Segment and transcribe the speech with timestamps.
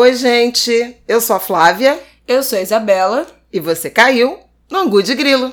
[0.00, 0.96] Oi, gente.
[1.06, 2.02] Eu sou a Flávia.
[2.26, 3.26] Eu sou a Isabela.
[3.52, 5.52] E você caiu no Angu de Grilo.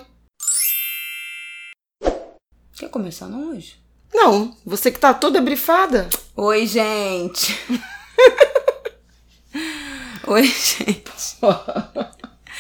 [2.72, 3.76] Quer começar não hoje?
[4.14, 6.08] Não, você que tá toda brifada.
[6.34, 7.60] Oi, gente.
[10.26, 11.12] Oi, gente.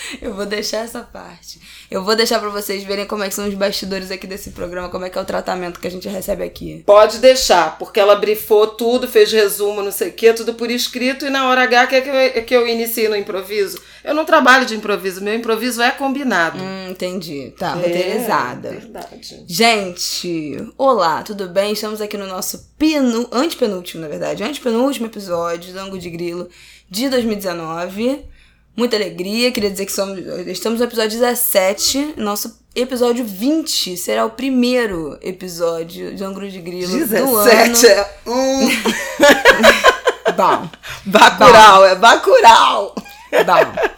[0.21, 1.59] Eu vou deixar essa parte.
[1.89, 4.89] Eu vou deixar para vocês verem como é que são os bastidores aqui desse programa,
[4.89, 6.83] como é que é o tratamento que a gente recebe aqui.
[6.85, 11.25] Pode deixar, porque ela brifou tudo, fez resumo, não sei o quê, tudo por escrito,
[11.25, 13.79] e na hora H quer que eu, que eu inicie no improviso.
[14.03, 16.59] Eu não trabalho de improviso, meu improviso é combinado.
[16.61, 17.53] Hum, entendi.
[17.57, 18.69] Tá, é, roteirizada.
[18.69, 19.43] Verdade.
[19.47, 21.73] Gente, olá, tudo bem?
[21.73, 26.47] Estamos aqui no nosso penu, antepenúltimo, na verdade, antepenúltimo episódio do Ango de Grilo
[26.89, 28.36] de 2019
[28.77, 29.51] muita alegria.
[29.51, 32.13] Queria dizer que somos, estamos no episódio 17.
[32.15, 37.49] Nosso episódio 20 será o primeiro episódio de Ângulo de Grilo 17 do ano.
[37.87, 38.69] é um...
[40.37, 40.69] Bom.
[41.05, 42.93] Bacurau, é Bacurau.
[43.31, 43.97] Bom.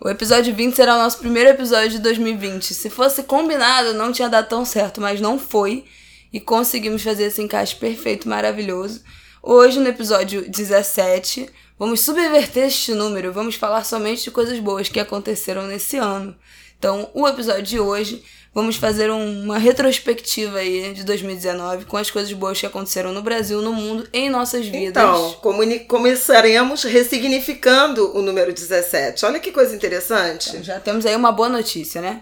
[0.00, 2.74] O episódio 20 será o nosso primeiro episódio de 2020.
[2.74, 5.84] Se fosse combinado, não tinha dado tão certo, mas não foi.
[6.32, 9.02] E conseguimos fazer esse encaixe perfeito, maravilhoso.
[9.42, 11.48] Hoje, no episódio 17,
[11.78, 16.34] Vamos subverter este número, vamos falar somente de coisas boas que aconteceram nesse ano.
[16.78, 18.22] Então, o episódio de hoje,
[18.54, 23.60] vamos fazer uma retrospectiva aí de 2019 com as coisas boas que aconteceram no Brasil,
[23.60, 25.02] no mundo, em nossas vidas.
[25.02, 25.36] Então,
[25.86, 29.26] começaremos ressignificando o número 17.
[29.26, 30.50] Olha que coisa interessante.
[30.50, 32.18] Então, já temos aí uma boa notícia, né?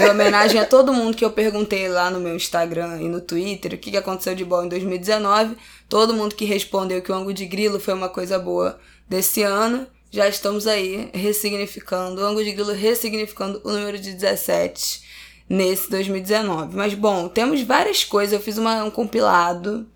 [0.00, 3.74] em homenagem a todo mundo que eu perguntei lá no meu Instagram e no Twitter
[3.74, 5.54] o que aconteceu de bom em 2019
[5.88, 9.86] todo mundo que respondeu que o ângulo de grilo foi uma coisa boa desse ano,
[10.10, 15.02] já estamos aí ressignificando, o ângulo de grilo ressignificando o número de 17
[15.48, 16.76] nesse 2019.
[16.76, 19.86] Mas bom, temos várias coisas, eu fiz uma, um compilado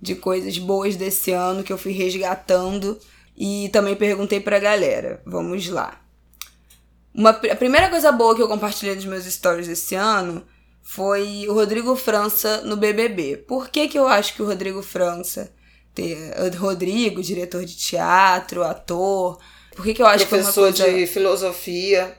[0.00, 2.98] de coisas boas desse ano que eu fui resgatando
[3.36, 5.20] e também perguntei pra galera.
[5.26, 6.00] Vamos lá.
[7.14, 10.44] Uma, a primeira coisa boa que eu compartilhei nos meus stories esse ano
[10.84, 13.38] foi o Rodrigo França no BBB.
[13.38, 15.50] Por que, que eu acho que o Rodrigo França,
[15.94, 19.40] ter, Rodrigo, diretor de teatro, ator,
[19.74, 20.98] por que, que eu acho Professor que foi uma coisa...
[20.98, 22.16] de filosofia.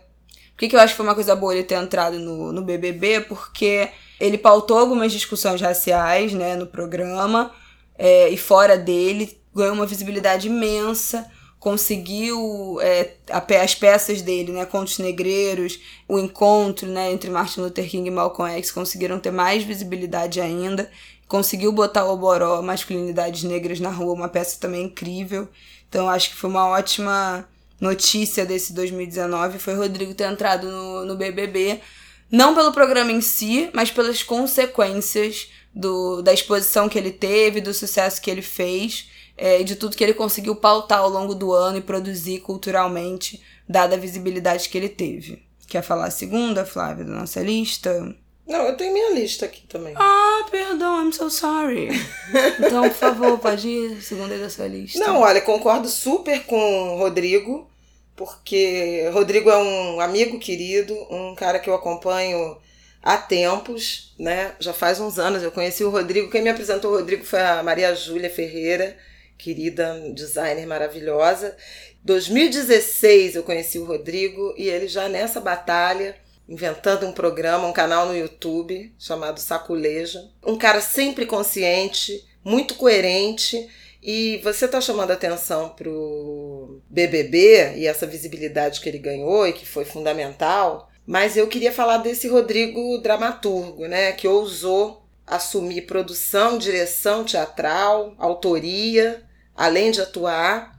[0.53, 2.61] Por que, que eu acho que foi uma coisa boa ele ter entrado no, no
[2.61, 3.21] BBB?
[3.21, 3.89] Porque
[4.19, 7.51] ele pautou algumas discussões raciais né, no programa
[7.97, 11.29] é, e fora dele, ganhou uma visibilidade imensa
[11.65, 13.15] conseguiu é,
[13.59, 18.55] as peças dele, né, Contos Negreiros, o encontro né, entre Martin Luther King e Malcolm
[18.59, 20.87] X conseguiram ter mais visibilidade ainda.
[21.27, 25.49] Conseguiu botar o Oboró, Masculinidades Negras na Rua, uma peça também incrível.
[25.89, 27.49] Então acho que foi uma ótima
[27.81, 31.81] notícia desse 2019 foi Rodrigo ter entrado no, no BBB,
[32.29, 37.73] não pelo programa em si, mas pelas consequências do, da exposição que ele teve, do
[37.73, 41.77] sucesso que ele fez é, de tudo que ele conseguiu pautar ao longo do ano
[41.77, 45.43] e produzir culturalmente, dada a visibilidade que ele teve.
[45.67, 48.15] Quer falar a segunda, Flávia, da nossa lista?
[48.47, 49.93] Não, eu tenho minha lista aqui também.
[49.97, 51.89] Ah, perdão, I'm so sorry.
[52.59, 54.99] então, por favor, pode ir, segunda da sua lista.
[54.99, 57.67] Não, olha, concordo super com o Rodrigo,
[58.15, 62.57] porque Rodrigo é um amigo querido, um cara que eu acompanho
[63.01, 64.53] há tempos, né?
[64.59, 66.29] Já faz uns anos eu conheci o Rodrigo.
[66.29, 68.95] Quem me apresentou o Rodrigo foi a Maria Júlia Ferreira,
[69.37, 71.55] querida designer maravilhosa.
[72.03, 76.15] 2016 eu conheci o Rodrigo e ele já nessa batalha,
[76.47, 80.29] inventando um programa, um canal no YouTube chamado Saculeja.
[80.45, 83.67] Um cara sempre consciente, muito coerente.
[84.01, 89.53] E você está chamando atenção para o BBB e essa visibilidade que ele ganhou e
[89.53, 96.57] que foi fundamental, mas eu queria falar desse Rodrigo dramaturgo, né, que ousou assumir produção,
[96.57, 99.23] direção teatral, autoria,
[99.55, 100.75] além de atuar,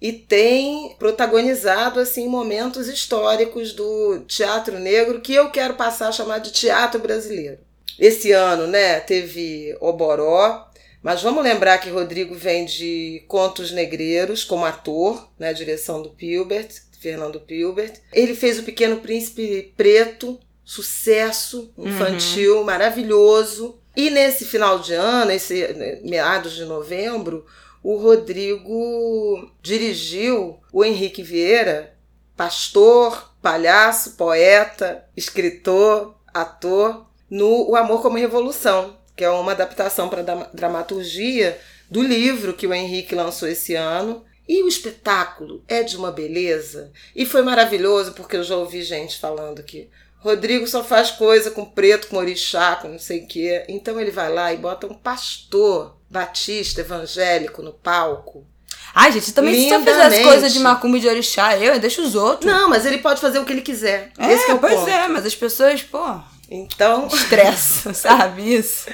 [0.00, 6.38] e tem protagonizado assim momentos históricos do teatro negro que eu quero passar a chamar
[6.38, 7.58] de teatro brasileiro.
[7.98, 10.70] Esse ano, né, teve Oboró,
[11.02, 16.68] mas vamos lembrar que Rodrigo vem de Contos Negreiros como ator, né, direção do Pilbert,
[16.98, 17.94] Fernando Pilbert.
[18.12, 20.38] Ele fez O Pequeno Príncipe Preto,
[20.70, 22.64] sucesso infantil uhum.
[22.64, 23.80] maravilhoso.
[23.96, 27.44] E nesse final de ano, esse meados de novembro,
[27.82, 31.96] o Rodrigo dirigiu o Henrique Vieira,
[32.36, 40.22] pastor, palhaço, poeta, escritor, ator, no O Amor como Revolução, que é uma adaptação para
[40.54, 41.58] dramaturgia
[41.90, 44.24] do livro que o Henrique lançou esse ano.
[44.48, 46.92] E o espetáculo é de uma beleza.
[47.14, 49.90] E foi maravilhoso, porque eu já ouvi gente falando que
[50.20, 53.64] Rodrigo só faz coisa com preto, com orixá, com não sei o quê.
[53.68, 58.46] Então ele vai lá e bota um pastor batista evangélico no palco.
[58.94, 60.24] Ai, gente, também se eu fizesse Lindamente.
[60.24, 62.50] coisa de macumba e de orixá, eu, eu deixo os outros.
[62.52, 64.12] Não, mas ele pode fazer o que ele quiser.
[64.18, 64.90] É, Esse que é o pois ponto.
[64.90, 66.20] é, mas as pessoas, pô,
[66.50, 68.86] Então, estressam, sabe isso?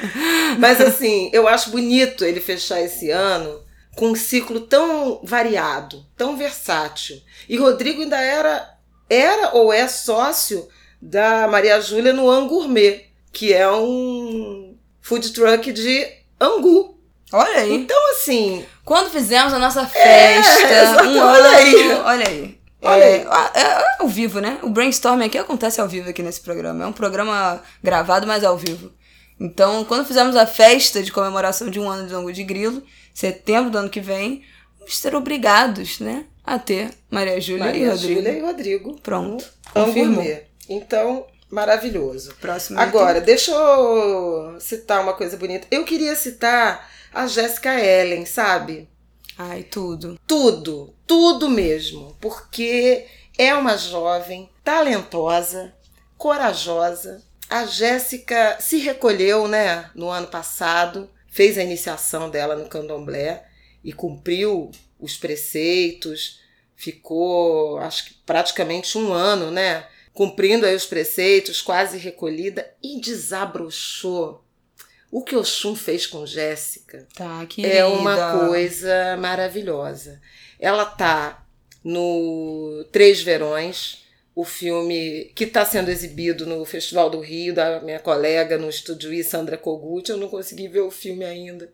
[0.58, 3.64] mas assim, eu acho bonito ele fechar esse ano
[3.96, 7.18] com um ciclo tão variado, tão versátil.
[7.48, 8.76] E Rodrigo ainda era,
[9.08, 10.68] era ou é sócio
[11.00, 16.06] da Maria Júlia no Angourmet, que é um food truck de
[16.40, 16.98] angu.
[17.32, 17.74] Olha aí.
[17.74, 21.92] Então, assim, Quando fizemos a nossa festa, exato, um olha ano, aí.
[22.04, 22.56] olha aí.
[22.82, 23.16] Olha é,
[23.54, 24.58] é- é ao vivo, né?
[24.62, 26.84] O brainstorming aqui acontece ao vivo aqui nesse programa.
[26.84, 28.92] É um programa gravado, mas ao vivo.
[29.40, 32.82] Então, quando fizermos a festa de comemoração de um ano de Angu de Grilo,
[33.12, 34.42] setembro do ano que vem,
[34.78, 36.26] vamos ser obrigados, né?
[36.44, 38.14] A ter Maria Júlia e Maria Rodrigo.
[38.20, 39.00] Júlia e Rodrigo.
[39.02, 39.44] Pronto.
[39.74, 40.22] Confirmou.
[40.68, 42.34] Então, maravilhoso.
[42.40, 45.66] Próximo Agora, deixa eu citar uma coisa bonita.
[45.70, 48.72] Eu queria citar a Jéssica Ellen, sabe?
[48.72, 48.88] item.
[49.38, 50.18] Ai, tudo.
[50.26, 52.16] Tudo, tudo mesmo.
[52.20, 53.06] Porque
[53.38, 55.74] é uma jovem talentosa,
[56.16, 57.22] corajosa.
[57.48, 63.46] A Jéssica se recolheu, né, no ano passado, fez a iniciação dela no candomblé
[63.84, 66.40] e cumpriu os preceitos,
[66.74, 69.86] ficou, acho que praticamente um ano, né,
[70.16, 74.42] cumprindo aí os preceitos, quase recolhida e desabrochou.
[75.12, 80.20] O que Oxum fez com Jéssica Tá, é uma coisa maravilhosa.
[80.58, 81.46] Ela tá
[81.84, 88.00] no Três Verões, o filme que está sendo exibido no Festival do Rio, da minha
[88.00, 90.10] colega no Estúdio I, Sandra Kogut.
[90.10, 91.70] Eu não consegui ver o filme ainda,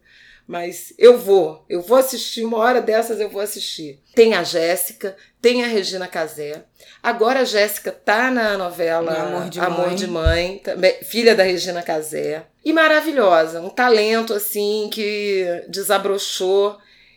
[0.53, 1.65] mas eu vou.
[1.67, 3.99] Eu vou assistir, uma hora dessas eu vou assistir.
[4.15, 6.65] Tem a Jéssica, tem a Regina Casé.
[7.03, 9.97] Agora a Jéssica tá na novela Amor de Amor Mãe.
[9.97, 12.45] de Mãe, também, filha da Regina Casé.
[12.63, 16.77] E maravilhosa, um talento assim que desabrochou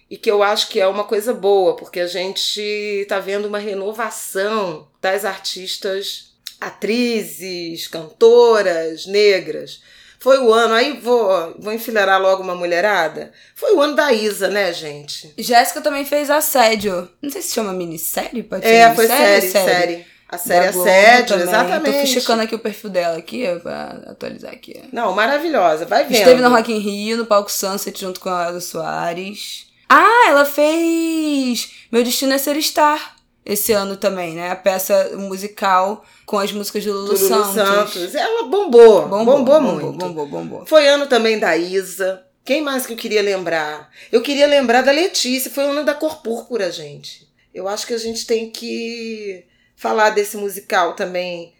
[0.09, 3.59] e que eu acho que é uma coisa boa, porque a gente está vendo uma
[3.59, 9.81] renovação das artistas, atrizes, cantoras negras.
[10.25, 13.31] Foi o ano, aí vou, vou enfileirar logo uma mulherada.
[13.53, 15.31] Foi o ano da Isa, né, gente?
[15.37, 17.07] Jéssica também fez Assédio.
[17.21, 20.05] Não sei se chama minissérie, pode ser É, foi série, ou série.
[20.27, 21.43] A série Globo Assédio, também.
[21.47, 21.99] exatamente.
[21.99, 24.81] Tô checando aqui o perfil dela aqui, pra atualizar aqui.
[24.91, 26.17] Não, maravilhosa, vai vendo.
[26.17, 29.67] Esteve no Rock in Rio, no palco Sunset, junto com a Elza Soares.
[29.87, 33.14] Ah, ela fez Meu Destino é Ser Star
[33.45, 34.49] esse ano também, né?
[34.49, 37.53] A peça musical com as músicas de Lulu, Lulu Santos.
[37.53, 38.15] Santos.
[38.15, 39.91] Ela bombou, bombou, bombou, muito.
[39.91, 40.65] Bombou, bombou.
[40.65, 42.25] Foi ano também da Isa.
[42.43, 43.89] Quem mais que eu queria lembrar?
[44.11, 45.51] Eu queria lembrar da Letícia.
[45.51, 47.27] Foi o ano da Cor Púrpura, gente.
[47.53, 49.45] Eu acho que a gente tem que
[49.75, 51.53] falar desse musical também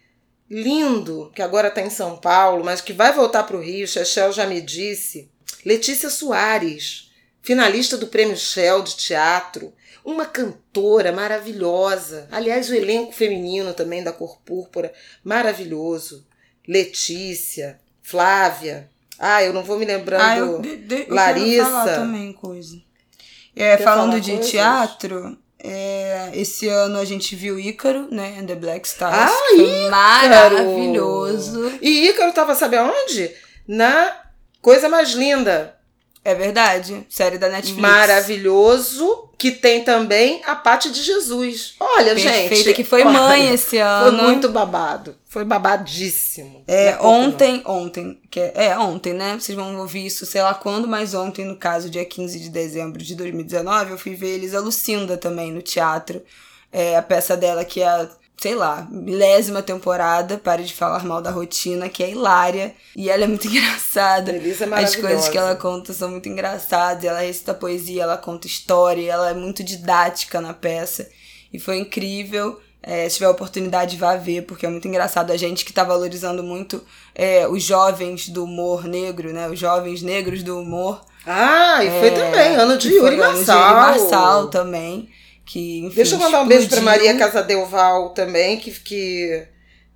[0.48, 3.86] lindo, que agora está em São Paulo, mas que vai voltar para o Rio.
[3.86, 5.30] Chechel já me disse.
[5.64, 7.10] Letícia Soares,
[7.42, 9.72] finalista do Prêmio Shell de teatro.
[10.06, 12.28] Uma cantora maravilhosa.
[12.30, 14.92] Aliás, o elenco feminino também da Cor Púrpura,
[15.24, 16.24] maravilhoso.
[16.66, 18.88] Letícia, Flávia.
[19.18, 20.22] Ah, eu não vou me lembrando.
[20.22, 21.64] Ah, eu, de, de, eu Larissa.
[21.64, 22.80] falar também coisa.
[23.56, 24.50] É, falando de coisas?
[24.50, 28.38] teatro, é, esse ano a gente viu Ícaro, né?
[28.38, 29.32] And the Black Stars.
[29.32, 31.72] Ah, foi maravilhoso.
[31.82, 33.34] E Ícaro tava, sabe aonde?
[33.66, 34.22] Na
[34.62, 35.75] Coisa Mais Linda.
[36.26, 37.06] É verdade.
[37.08, 37.80] Série da Netflix.
[37.80, 39.30] Maravilhoso.
[39.38, 41.76] Que tem também a Pate de Jesus.
[41.78, 42.72] Olha, Perfeita, gente.
[42.74, 44.24] que foi olha, mãe esse Foi ano.
[44.24, 45.14] muito babado.
[45.24, 46.64] Foi babadíssimo.
[46.66, 49.36] Não É, ontem, ontem, que é, é, ontem, né?
[49.38, 53.00] Vocês vão ouvir isso, sei lá quando, mas ontem, no caso, dia 15 de dezembro
[53.00, 56.20] de 2019, eu fui ver Elisa Lucinda também no teatro.
[56.72, 61.22] É, a peça dela que é, a, sei lá, milésima temporada, Pare de Falar Mal
[61.22, 62.74] da Rotina, que é hilária.
[62.94, 64.32] E ela é muito engraçada.
[64.32, 67.04] é As coisas que ela conta são muito engraçadas.
[67.04, 71.08] Ela recita poesia, ela conta história, ela é muito didática na peça.
[71.52, 72.60] E foi incrível.
[72.82, 75.32] É, se tiver oportunidade, vá ver, porque é muito engraçado.
[75.32, 76.80] A gente que tá valorizando muito
[77.14, 79.48] é, os jovens do humor negro, né?
[79.48, 81.00] Os jovens negros do humor.
[81.26, 82.54] Ah, e foi É, também.
[82.54, 83.58] Ano de Yuri ano de Marçal.
[83.60, 85.08] Yuri Marçal também.
[85.46, 86.84] Que, enfim, Deixa eu mandar um beijo explodiu.
[86.84, 89.46] Maria Casadelval também, que, que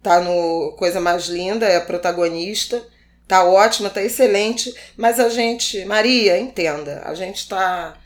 [0.02, 2.80] tá no Coisa Mais Linda, é a protagonista.
[3.26, 4.73] Tá ótima, tá excelente.
[4.97, 7.97] Mas a gente, Maria, entenda, a gente tá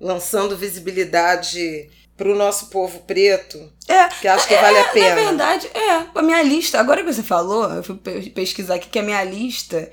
[0.00, 5.14] lançando visibilidade pro nosso povo preto, É, que acho que vale a Na pena.
[5.14, 6.04] verdade, é.
[6.14, 9.22] A minha lista, agora que você falou, eu fui pe- pesquisar aqui que a minha
[9.22, 9.88] lista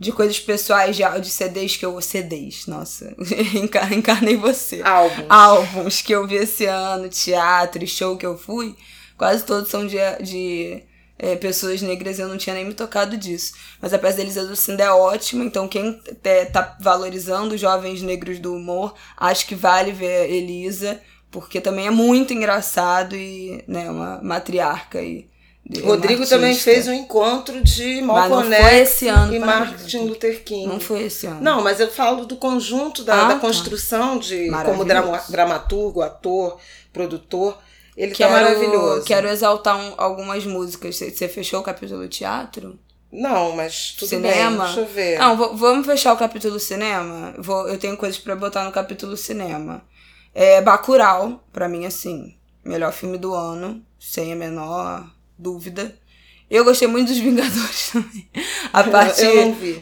[0.00, 2.00] de coisas pessoais de, de CDs que eu.
[2.00, 3.14] CDs, nossa,
[3.54, 4.80] encar- encarnei você.
[4.82, 5.26] Álbum.
[5.28, 8.74] Álbuns que eu vi esse ano, teatro e show que eu fui,
[9.18, 10.82] quase todos são de, de
[11.18, 13.52] é, pessoas negras, eu não tinha nem me tocado disso.
[13.80, 16.00] Mas a peça da Elisa Lucinda é ótima, então quem
[16.50, 20.98] tá valorizando os jovens negros do humor, acho que vale ver Elisa,
[21.30, 25.28] porque também é muito engraçado e, né, uma matriarca e
[25.78, 30.66] Rodrigo também fez um encontro de Malcolm X e Martin Luther King.
[30.66, 31.40] Não foi esse ano.
[31.40, 33.40] Não, mas eu falo do conjunto da, ah, da tá.
[33.40, 36.58] construção de como dramaturgo, ator,
[36.92, 37.56] produtor.
[37.96, 39.04] Ele tá quero, tá maravilhoso.
[39.04, 40.96] Quero exaltar um, algumas músicas.
[40.96, 42.78] Você fechou o capítulo teatro?
[43.12, 44.64] Não, mas tudo cinema.
[44.64, 45.18] bem, deixa eu ver.
[45.18, 47.34] Não, vamos fechar o capítulo cinema?
[47.38, 49.82] Vou, eu tenho coisas para botar no capítulo cinema.
[50.34, 55.04] É Bacurau, para mim, assim, melhor filme do ano, sem a menor
[55.40, 55.94] dúvida.
[56.50, 58.28] Eu gostei muito dos Vingadores também.
[58.72, 59.22] A parte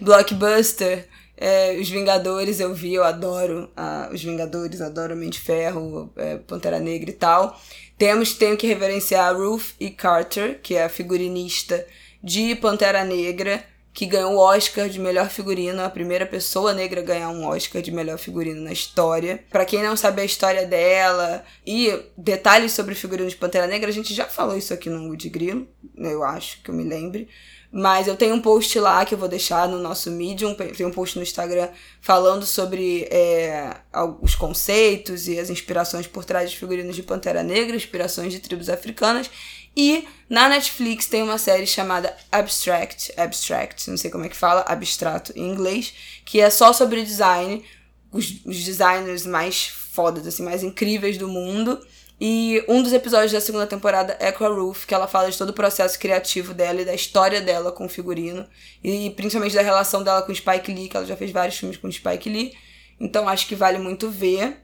[0.00, 6.12] blockbuster, é, os Vingadores eu vi, eu adoro ah, os Vingadores, adoro Mente de Ferro,
[6.17, 7.59] é, Pantera Negra e tal.
[7.97, 9.91] Temos, tenho que reverenciar a Ruth E.
[9.91, 11.85] Carter, que é a figurinista
[12.23, 13.65] de Pantera Negra
[13.99, 17.83] que ganhou o Oscar de melhor figurino, a primeira pessoa negra a ganhar um Oscar
[17.83, 19.43] de melhor figurino na história.
[19.50, 23.90] Para quem não sabe a história dela e detalhes sobre o figurino de Pantera Negra,
[23.90, 27.28] a gente já falou isso aqui no Wood Grilo, eu acho que eu me lembre.
[27.70, 30.90] Mas eu tenho um post lá que eu vou deixar no nosso Medium, tem um
[30.90, 31.68] post no Instagram
[32.00, 33.76] falando sobre é,
[34.22, 38.70] os conceitos e as inspirações por trás dos figurinos de Pantera Negra, inspirações de tribos
[38.70, 39.30] africanas.
[39.76, 44.62] E na Netflix tem uma série chamada Abstract, Abstract, não sei como é que fala,
[44.62, 45.92] abstrato em inglês,
[46.25, 47.62] que é só sobre design,
[48.10, 51.78] os, os designers mais fodas, assim, mais incríveis do mundo.
[52.20, 55.38] E um dos episódios da segunda temporada é com a Ruth, que ela fala de
[55.38, 58.44] todo o processo criativo dela e da história dela com o figurino.
[58.82, 61.76] E principalmente da relação dela com o Spike Lee, que ela já fez vários filmes
[61.76, 62.54] com o Spike Lee.
[62.98, 64.56] Então acho que vale muito ver.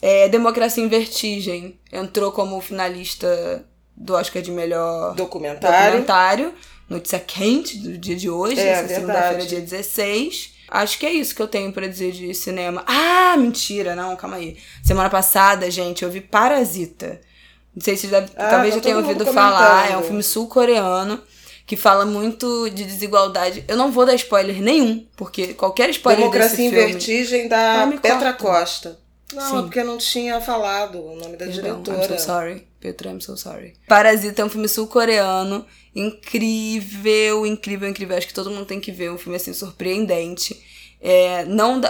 [0.00, 5.86] É, Democracia em Vertigem entrou como finalista do Oscar de melhor documentário.
[5.86, 6.54] documentário.
[6.88, 10.53] Notícia quente do dia de hoje, é, essa segunda-feira, dia 16.
[10.74, 12.82] Acho que é isso que eu tenho para dizer de cinema.
[12.84, 14.56] Ah, mentira, não, calma aí.
[14.82, 17.20] Semana passada, gente, eu vi Parasita.
[17.72, 19.92] Não sei se já, ah, talvez tá já tenham ouvido falar.
[19.92, 21.22] É um filme sul-coreano
[21.64, 23.64] que fala muito de desigualdade.
[23.68, 26.92] Eu não vou dar spoiler nenhum, porque qualquer spoiler Democracia desse em filme...
[26.92, 28.98] Vertigem da Petra Costa.
[29.32, 29.62] Não, Sim.
[29.62, 32.14] porque eu não tinha falado o nome da Perdão, diretora.
[32.14, 32.66] I'm so sorry.
[32.80, 33.74] Petra, I'm so sorry.
[33.86, 35.64] Parasita é um filme sul-coreano.
[35.94, 38.16] Incrível, incrível, incrível.
[38.16, 39.10] Acho que todo mundo tem que ver.
[39.10, 40.60] Um filme assim surpreendente.
[41.00, 41.80] É, não,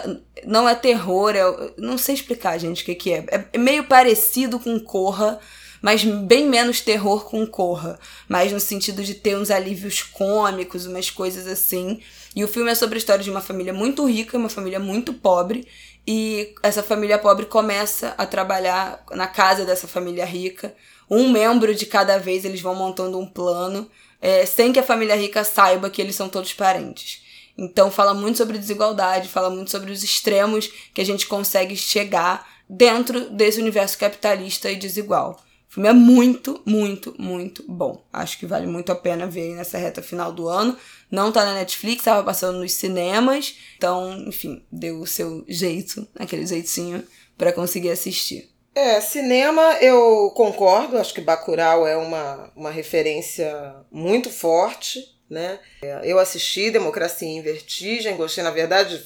[0.45, 3.25] não é terror, é, não sei explicar, gente, o que, que é.
[3.31, 3.45] é.
[3.53, 5.39] É meio parecido com Corra,
[5.81, 7.99] mas bem menos terror com Corra.
[8.29, 12.01] Mas no sentido de ter uns alívios cômicos, umas coisas assim.
[12.35, 15.15] E o filme é sobre a história de uma família muito rica, uma família muito
[15.15, 15.67] pobre,
[16.07, 20.75] e essa família pobre começa a trabalhar na casa dessa família rica.
[21.11, 25.17] Um membro de cada vez eles vão montando um plano, é, sem que a família
[25.17, 27.23] rica saiba que eles são todos parentes.
[27.57, 32.49] Então fala muito sobre desigualdade, fala muito sobre os extremos que a gente consegue chegar
[32.69, 35.41] dentro desse universo capitalista e desigual.
[35.69, 38.05] O filme é muito, muito, muito bom.
[38.13, 40.77] Acho que vale muito a pena ver nessa reta final do ano.
[41.11, 43.57] Não tá na Netflix, estava passando nos cinemas.
[43.77, 47.03] Então, enfim, deu o seu jeito, aquele jeitinho,
[47.37, 48.54] para conseguir assistir.
[48.75, 55.61] É, cinema eu concordo, acho que Bacurau é uma, uma referência muito forte, né?
[56.03, 59.01] Eu assisti Democracia em Vertigem, gostei, na verdade,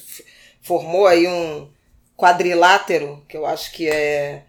[0.61, 1.69] formou aí um
[2.17, 4.43] quadrilátero, que eu acho que é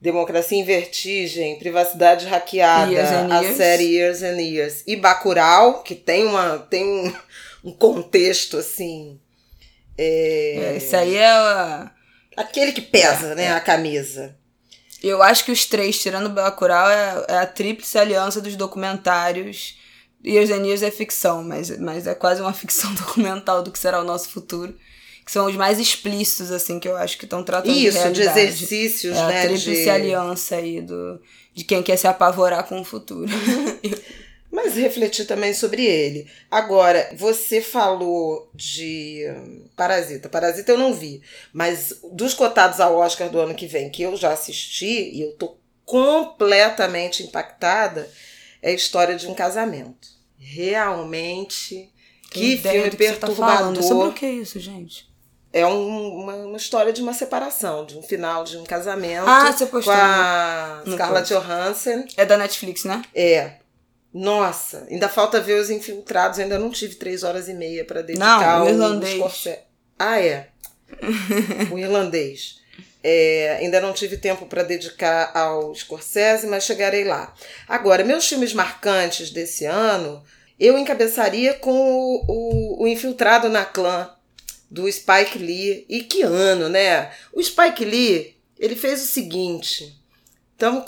[0.00, 4.82] Democracia em Vertigem, Privacidade Hackeada, a série Years and Years.
[4.86, 7.14] E Bacurau, que tem, uma, tem um,
[7.64, 9.20] um contexto assim.
[9.96, 10.72] É...
[10.72, 11.90] é isso aí é.
[12.36, 13.44] Aquele que pesa, é, né?
[13.44, 13.52] É.
[13.52, 14.36] A camisa.
[15.06, 19.78] Eu acho que os três, tirando Bacurau, é, é a tríplice aliança dos documentários.
[20.24, 24.00] Years and Years é ficção, mas, mas é quase uma ficção documental do que será
[24.00, 24.74] o nosso futuro
[25.24, 28.22] que são os mais explícitos, assim, que eu acho que estão tratando Isso, de de
[28.22, 29.38] exercícios, é, né?
[29.38, 29.90] A tríplice de...
[29.90, 31.18] aliança aí do,
[31.54, 33.30] de quem quer se apavorar com o futuro.
[34.54, 36.30] Mas refletir também sobre ele.
[36.48, 40.28] Agora, você falou de hum, Parasita.
[40.28, 41.20] Parasita eu não vi,
[41.52, 45.32] mas dos cotados ao Oscar do ano que vem, que eu já assisti e eu
[45.32, 48.08] tô completamente impactada,
[48.62, 50.06] é a história de um casamento.
[50.38, 51.90] Realmente,
[52.30, 53.74] que filme que perturbador.
[53.74, 55.12] Tá Sobre o que é isso, gente?
[55.52, 59.52] é um, uma, uma, história de uma separação, de um final de um casamento ah,
[59.52, 62.04] você postou com a Scarlett Johansson.
[62.16, 63.02] É da Netflix, né?
[63.14, 63.63] É.
[64.14, 66.38] Nossa, ainda falta ver os infiltrados.
[66.38, 69.44] Eu ainda não tive três horas e meia para dedicar não, o irlandês.
[69.98, 70.48] Ah, é.
[71.72, 72.60] o irlandês.
[73.02, 77.34] É, ainda não tive tempo para dedicar ao Scorsese, mas chegarei lá.
[77.68, 80.22] Agora, meus filmes marcantes desse ano,
[80.60, 84.10] eu encabeçaria com o, o, o Infiltrado na Clã,
[84.70, 85.84] do Spike Lee.
[85.88, 87.10] E que ano, né?
[87.32, 90.03] O Spike Lee, ele fez o seguinte.
[90.54, 90.84] Estamos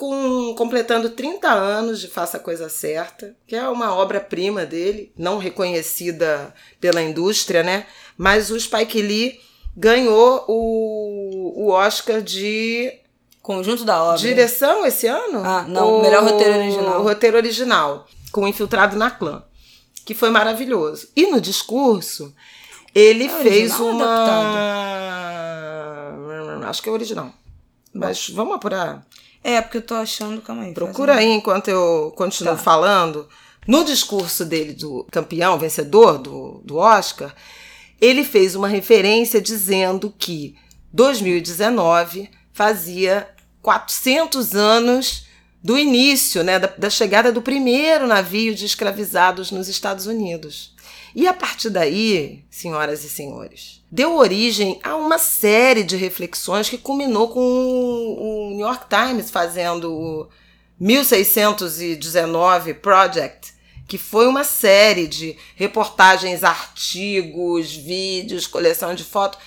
[0.57, 6.55] completando 30 anos de Faça a Coisa Certa, que é uma obra-prima dele, não reconhecida
[6.81, 7.85] pela indústria, né?
[8.17, 9.41] Mas o Spike Lee
[9.77, 13.01] ganhou o, o Oscar de
[13.43, 14.19] Conjunto da obra.
[14.19, 15.41] Direção esse ano?
[15.45, 15.99] Ah, não.
[15.99, 17.01] O melhor roteiro original.
[17.01, 19.45] O roteiro original, com Infiltrado na Clã,
[20.05, 21.09] que foi maravilhoso.
[21.15, 22.35] E no discurso,
[22.95, 24.27] ele é fez uma.
[26.69, 27.33] Acho que é original.
[27.93, 29.07] Mas vamos apurar.
[29.47, 30.43] É, porque eu tô achando.
[30.43, 30.75] Calma aí.
[30.75, 32.61] Procura aí enquanto eu continuo tá.
[32.61, 33.29] falando.
[33.65, 37.33] No discurso dele, do campeão, vencedor do, do Oscar,
[38.01, 40.57] ele fez uma referência dizendo que
[40.93, 43.29] 2019 fazia
[43.63, 45.27] 400 anos
[45.63, 50.75] do início, né, da, da chegada do primeiro navio de escravizados nos Estados Unidos.
[51.15, 56.79] E a partir daí, senhoras e senhores, deu origem a uma série de reflexões que
[56.79, 60.29] culminou com o New York Times fazendo o
[60.79, 63.55] 1619 Project,
[63.87, 69.39] que foi uma série de reportagens, artigos, vídeos, coleção de fotos,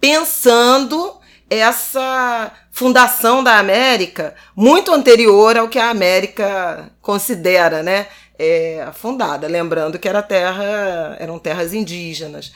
[0.00, 1.18] pensando
[1.50, 8.06] essa fundação da América muito anterior ao que a América considera, né,
[8.38, 9.48] é, fundada.
[9.48, 12.52] Lembrando que era terra, eram terras indígenas.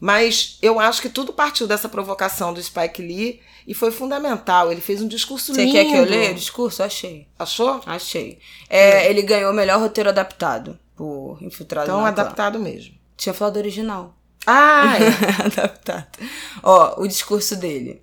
[0.00, 4.70] Mas eu acho que tudo partiu dessa provocação do Spike Lee e foi fundamental.
[4.70, 5.72] Ele fez um discurso Você lindo.
[5.72, 6.82] Você quer que eu leia o discurso?
[6.82, 7.26] Achei.
[7.38, 7.80] Achou?
[7.84, 8.38] Achei.
[8.70, 9.10] É, é.
[9.10, 12.94] Ele ganhou o melhor roteiro adaptado por Infiltrado Então, adaptado mesmo.
[13.16, 14.14] Tinha falado original.
[14.46, 15.46] Ah, é.
[15.46, 16.18] adaptado.
[16.62, 18.02] Ó, o discurso dele.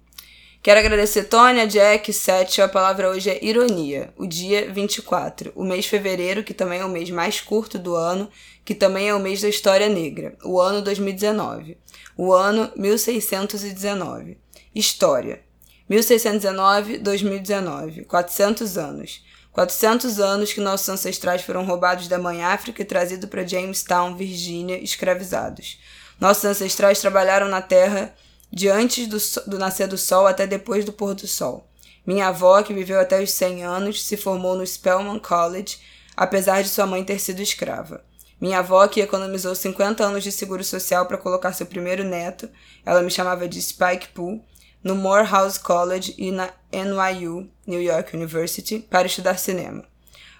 [0.65, 2.57] Quero agradecer Tônia, Jack, Seth.
[2.59, 4.11] A palavra hoje é ironia.
[4.17, 5.51] O dia 24.
[5.55, 8.27] O mês fevereiro, que também é o mês mais curto do ano,
[8.63, 10.35] que também é o mês da história negra.
[10.43, 11.77] O ano 2019.
[12.17, 14.37] O ano 1619.
[14.73, 15.43] História.
[15.89, 18.05] 1619-2019.
[18.05, 19.21] 400 anos.
[19.51, 24.81] 400 anos que nossos ancestrais foram roubados da Mãe África e trazidos para Jamestown, Virgínia,
[24.81, 25.77] escravizados.
[26.19, 28.15] Nossos ancestrais trabalharam na terra
[28.51, 29.17] de antes do,
[29.49, 31.69] do nascer do sol até depois do pôr do sol.
[32.05, 35.79] Minha avó, que viveu até os 100 anos, se formou no Spelman College,
[36.15, 38.05] apesar de sua mãe ter sido escrava.
[38.45, 42.47] Minha avó, que economizou 50 anos de seguro social para colocar seu primeiro neto,
[42.85, 44.39] ela me chamava de Spike Pool,
[44.83, 49.83] no Morehouse College e na NYU, New York University, para estudar cinema.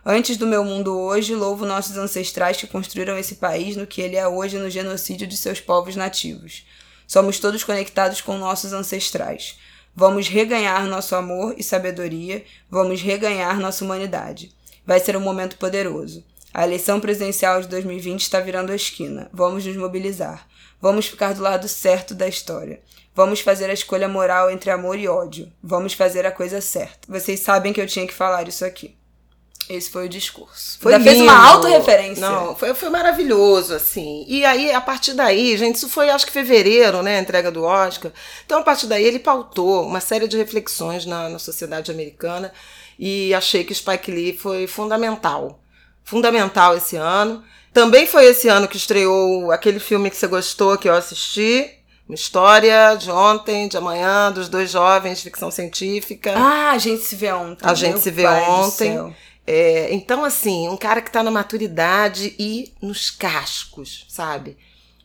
[0.06, 4.18] Antes do meu mundo hoje, louvo nossos ancestrais que construíram esse país no que ele
[4.18, 6.64] é hoje no genocídio de seus povos nativos.
[7.08, 9.58] Somos todos conectados com nossos ancestrais.
[9.96, 14.56] Vamos reganhar nosso amor e sabedoria, vamos reganhar nossa humanidade.
[14.86, 16.24] Vai ser um momento poderoso.
[16.56, 19.30] A eleição presidencial de 2020 está virando a esquina.
[19.34, 20.48] Vamos nos mobilizar.
[20.80, 22.80] Vamos ficar do lado certo da história.
[23.14, 25.52] Vamos fazer a escolha moral entre amor e ódio.
[25.62, 27.00] Vamos fazer a coisa certa.
[27.10, 28.96] Vocês sabem que eu tinha que falar isso aqui.
[29.70, 30.78] Esse foi o discurso.
[30.80, 32.22] Foi Ainda fez uma auto-referência.
[32.22, 34.24] Não, foi, foi maravilhoso, assim.
[34.26, 37.18] E aí, a partir daí, gente, isso foi acho que fevereiro, né?
[37.18, 38.14] A entrega do Oscar.
[38.46, 42.54] Então, a partir daí, ele pautou uma série de reflexões na, na sociedade americana.
[42.98, 45.60] E achei que Spike Lee foi fundamental.
[46.06, 47.44] Fundamental esse ano.
[47.74, 51.70] Também foi esse ano que estreou aquele filme que você gostou, que eu assisti.
[52.08, 56.34] Uma história de ontem, de amanhã, dos dois jovens, ficção científica.
[56.38, 57.68] Ah, a gente se vê ontem.
[57.68, 59.14] A gente se vê ontem.
[59.48, 64.56] É, então, assim, um cara que está na maturidade e nos cascos, sabe?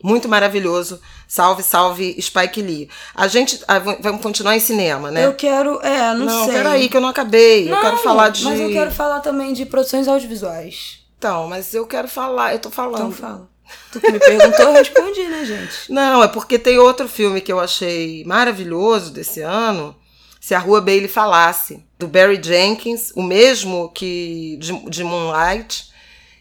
[0.03, 1.01] Muito maravilhoso.
[1.31, 2.89] Salve, salve Spike Lee.
[3.15, 3.57] A gente.
[3.65, 5.25] Ah, vamos continuar em cinema, né?
[5.25, 5.79] Eu quero.
[5.81, 6.47] É, não, não sei.
[6.47, 7.69] Não, peraí, que eu não acabei.
[7.69, 8.43] Não, eu quero falar de.
[8.43, 10.99] Mas eu quero falar também de produções audiovisuais.
[11.17, 12.51] Então, mas eu quero falar.
[12.51, 12.95] Eu tô falando.
[12.95, 13.49] Então fala.
[13.93, 15.73] Tu que me perguntou, eu respondi, né, gente?
[15.89, 19.95] Não, é porque tem outro filme que eu achei maravilhoso desse ano
[20.37, 25.90] se a Rua Bailey falasse, do Barry Jenkins, o mesmo que de, de Moonlight.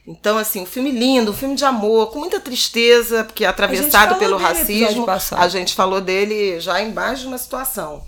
[0.07, 4.17] Então, assim, um filme lindo, um filme de amor, com muita tristeza, porque é atravessado
[4.17, 5.07] pelo racismo.
[5.37, 8.05] A gente falou dele já em mais de uma situação.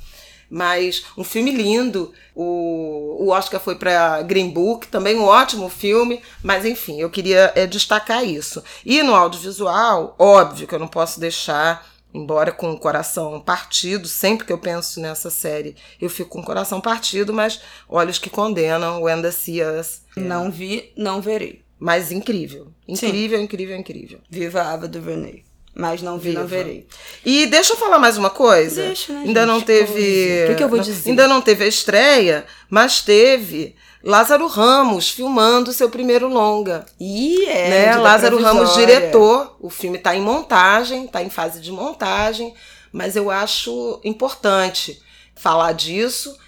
[0.50, 2.12] Mas um filme lindo.
[2.34, 6.20] O, o Oscar foi para Green Book, também um ótimo filme.
[6.42, 8.62] Mas, enfim, eu queria é, destacar isso.
[8.84, 14.46] E no audiovisual, óbvio que eu não posso deixar embora com o coração partido, sempre
[14.46, 19.02] que eu penso nessa série, eu fico com o coração partido, mas Olhos que Condenam,
[19.02, 20.02] When the Sea Us.
[20.14, 21.61] Não vi, não verei.
[21.82, 22.68] Mas incrível.
[22.86, 23.44] Incrível, Sim.
[23.44, 24.18] incrível, incrível.
[24.30, 25.42] Viva a Ava DuVernay.
[25.74, 26.42] Mas não vi, Viva.
[26.42, 26.86] não verei.
[27.26, 28.82] E deixa eu falar mais uma coisa.
[28.82, 29.48] Deixa, né, Ainda gente?
[29.48, 30.44] não teve.
[30.44, 31.10] O que que eu vou dizer?
[31.10, 36.86] Ainda não teve a estreia, mas teve Lázaro Ramos filmando seu primeiro longa.
[37.00, 37.70] E é.
[37.70, 37.96] né?
[37.96, 39.56] Lázaro Ramos, diretor.
[39.58, 42.54] O filme está em montagem, está em fase de montagem,
[42.92, 45.02] mas eu acho importante
[45.34, 46.38] falar disso.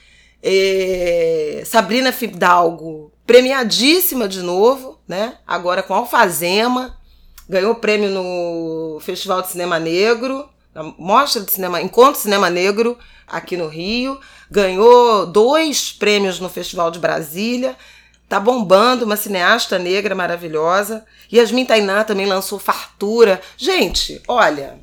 [0.40, 5.36] É, Sabrina Fidalgo, premiadíssima de novo, né?
[5.46, 6.96] Agora com Alfazema,
[7.48, 13.56] ganhou prêmio no Festival de Cinema Negro, na Mostra de Cinema, Encontro Cinema Negro aqui
[13.56, 17.76] no Rio, ganhou dois prêmios no Festival de Brasília.
[18.28, 21.04] Tá bombando, uma cineasta negra maravilhosa.
[21.32, 23.40] Yasmin Tainá também lançou Fartura.
[23.56, 24.78] Gente, olha.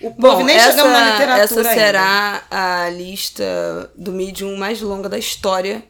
[0.00, 1.74] O Bom, povo nem essa, chegamos na literatura essa ainda.
[1.74, 5.82] será a lista do Medium mais longa da história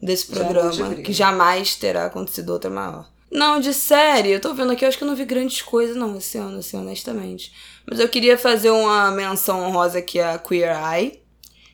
[0.00, 3.11] desse programa, que jamais terá acontecido outra maior.
[3.32, 5.96] Não, de série, eu tô vendo aqui, eu acho que eu não vi grandes coisas
[5.96, 7.50] não esse ano, assim, honestamente.
[7.86, 11.22] Mas eu queria fazer uma menção honrosa aqui a Queer Eye,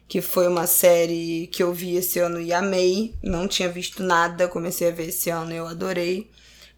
[0.07, 3.13] que foi uma série que eu vi esse ano e amei.
[3.25, 6.31] Não tinha visto nada, comecei a ver esse ano e eu adorei.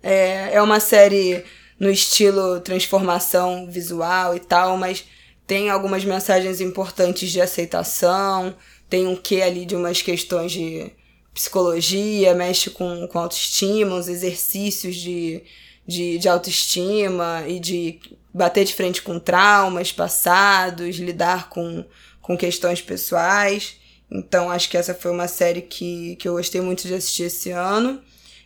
[0.02, 1.44] É, é uma série
[1.78, 5.04] no estilo transformação visual e tal, mas
[5.46, 8.56] tem algumas mensagens importantes de aceitação,
[8.88, 10.90] tem um quê ali de umas questões de
[11.34, 15.42] psicologia, mexe com, com autoestima, uns exercícios de,
[15.86, 18.00] de, de autoestima e de
[18.32, 21.84] bater de frente com traumas passados, lidar com,
[22.20, 23.76] com questões pessoais.
[24.10, 27.50] Então, acho que essa foi uma série que, que eu gostei muito de assistir esse
[27.50, 28.00] ano.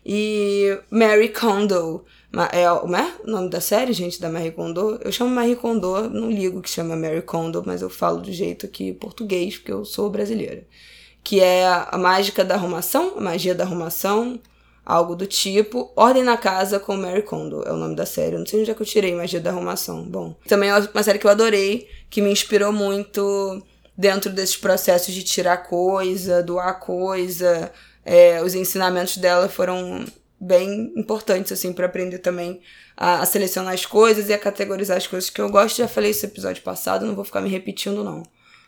[0.04, 2.04] E Mary Kondo.
[2.52, 5.00] É, como é o nome da série, gente, da Marie Kondo?
[5.02, 8.66] Eu chamo Marie Kondo, não ligo que chama Mary Kondo, mas eu falo do jeito
[8.66, 10.66] aqui português, porque eu sou brasileira.
[11.24, 14.38] Que é a mágica da arrumação, a magia da arrumação,
[14.84, 15.90] algo do tipo.
[15.96, 18.34] Ordem na Casa com Mary Kondo é o nome da série.
[18.34, 20.04] Eu não sei onde é que eu tirei magia da arrumação.
[20.04, 23.62] Bom, também é uma série que eu adorei, que me inspirou muito
[23.96, 27.72] dentro desses processos de tirar coisa, doar coisa.
[28.04, 30.04] É, os ensinamentos dela foram
[30.38, 32.60] bem importantes, assim, para aprender também
[32.96, 35.78] a, a selecionar as coisas e a categorizar as coisas que eu gosto.
[35.78, 38.22] Já falei isso no episódio passado, não vou ficar me repetindo, não.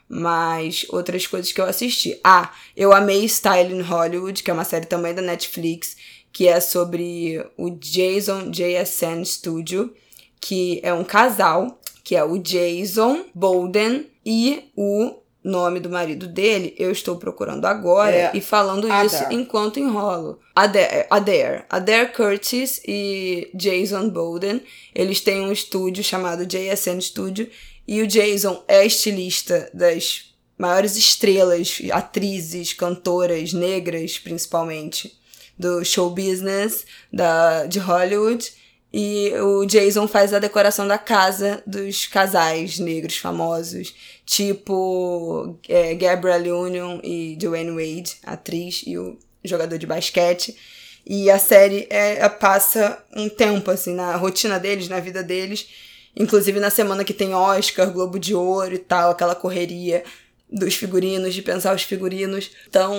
[0.08, 2.18] Mas outras coisas que eu assisti.
[2.22, 5.96] Ah, eu amei Style in Hollywood, que é uma série também da Netflix,
[6.32, 9.92] que é sobre o Jason JSN Studio,
[10.40, 16.74] que é um casal, que é o Jason Bolden e o nome do marido dele,
[16.76, 19.06] eu estou procurando agora É, e falando Adair.
[19.06, 20.40] isso enquanto enrolo.
[20.54, 24.60] Adair, Adair, Adair Curtis e Jason Bolden,
[24.92, 27.48] eles têm um estúdio chamado JSN Studio
[27.86, 35.16] e o Jason é estilista das maiores estrelas, atrizes, cantoras negras, principalmente,
[35.58, 38.52] do show business da, de Hollywood.
[38.92, 43.94] E o Jason faz a decoração da casa dos casais negros famosos,
[44.24, 50.56] tipo é, Gabrielle Union e Dwayne Wade, atriz e o jogador de basquete.
[51.04, 55.68] E a série é, passa um tempo, assim, na rotina deles, na vida deles.
[56.16, 60.02] Inclusive na semana que tem Oscar, Globo de Ouro e tal, aquela correria
[60.50, 62.50] dos figurinos, de pensar os figurinos.
[62.68, 62.94] Então,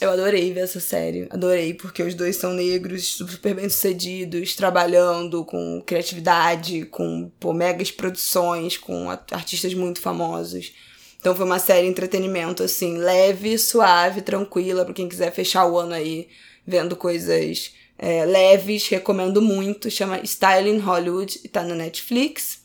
[0.00, 1.26] eu adorei ver essa série.
[1.30, 7.90] Adorei, porque os dois são negros, super bem sucedidos, trabalhando com criatividade, com pô, megas
[7.90, 10.72] produções, com artistas muito famosos.
[11.18, 15.92] Então foi uma série entretenimento, assim, leve, suave, tranquila, pra quem quiser fechar o ano
[15.92, 16.28] aí
[16.66, 19.90] vendo coisas é, leves, recomendo muito.
[19.90, 22.59] Chama Style in Hollywood e tá na Netflix.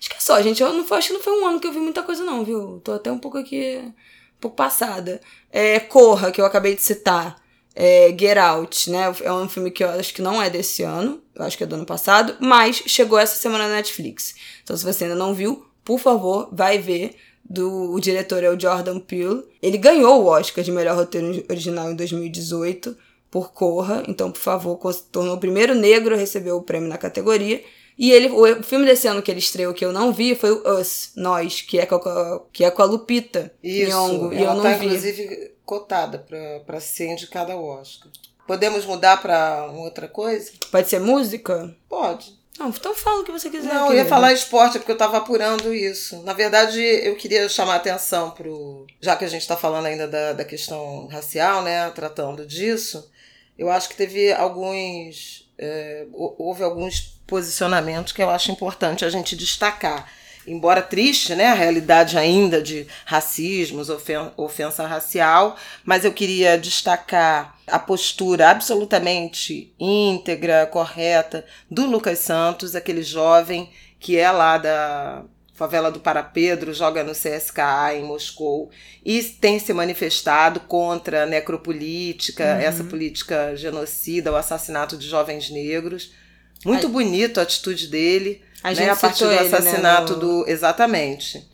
[0.00, 0.62] Acho que é só, gente.
[0.62, 2.42] Eu não foi, acho que não foi um ano que eu vi muita coisa, não,
[2.42, 2.80] viu?
[2.82, 5.20] Tô até um pouco aqui, um pouco passada.
[5.52, 7.36] É, Corra, que eu acabei de citar.
[7.74, 9.14] É, Get Out, né?
[9.22, 11.66] É um filme que eu acho que não é desse ano, eu acho que é
[11.66, 14.34] do ano passado, mas chegou essa semana na Netflix.
[14.62, 17.16] Então, se você ainda não viu, por favor, vai ver.
[17.42, 19.42] Do, o diretor é o Jordan Peele.
[19.60, 22.96] Ele ganhou o Oscar de melhor roteiro original em 2018
[23.28, 24.04] por Corra.
[24.06, 24.78] Então, por favor,
[25.10, 27.60] tornou o primeiro negro a receber o prêmio na categoria.
[27.98, 30.78] E ele, o, filme desse ano que ele estreou que eu não vi foi o
[30.80, 34.32] Us, Nós, que é com a, que é com a Lupita Isso, Nyong'o.
[34.32, 34.86] E eu ela não tá vi.
[34.86, 38.10] inclusive cotada pra- pra ser indicada ao Oscar.
[38.46, 40.50] Podemos mudar pra outra coisa?
[40.72, 41.72] Pode ser música?
[41.88, 42.38] Pode.
[42.58, 43.72] Não, então fala o que você quiser.
[43.72, 46.22] Não, eu ia falar esporte porque eu estava apurando isso.
[46.24, 48.86] Na verdade, eu queria chamar a atenção pro.
[49.00, 51.88] Já que a gente está falando ainda da, da questão racial, né?
[51.90, 53.08] Tratando disso,
[53.56, 55.48] eu acho que teve alguns.
[55.56, 60.06] é, hou- houve alguns posicionamentos que eu acho importante a gente destacar.
[60.46, 67.56] Embora triste, né, a realidade ainda de racismos, ofen- ofensa racial, mas eu queria destacar
[67.66, 75.22] a postura absolutamente íntegra, correta do Lucas Santos, aquele jovem que é lá da
[75.54, 78.70] favela do Parapedro, joga no CSKA em Moscou
[79.04, 82.60] e tem se manifestado contra a necropolítica, uhum.
[82.60, 86.12] essa política genocida, o assassinato de jovens negros.
[86.64, 90.42] Muito bonito a atitude dele, a, né, a partir do ele, né, assassinato né, no...
[90.44, 91.48] do exatamente.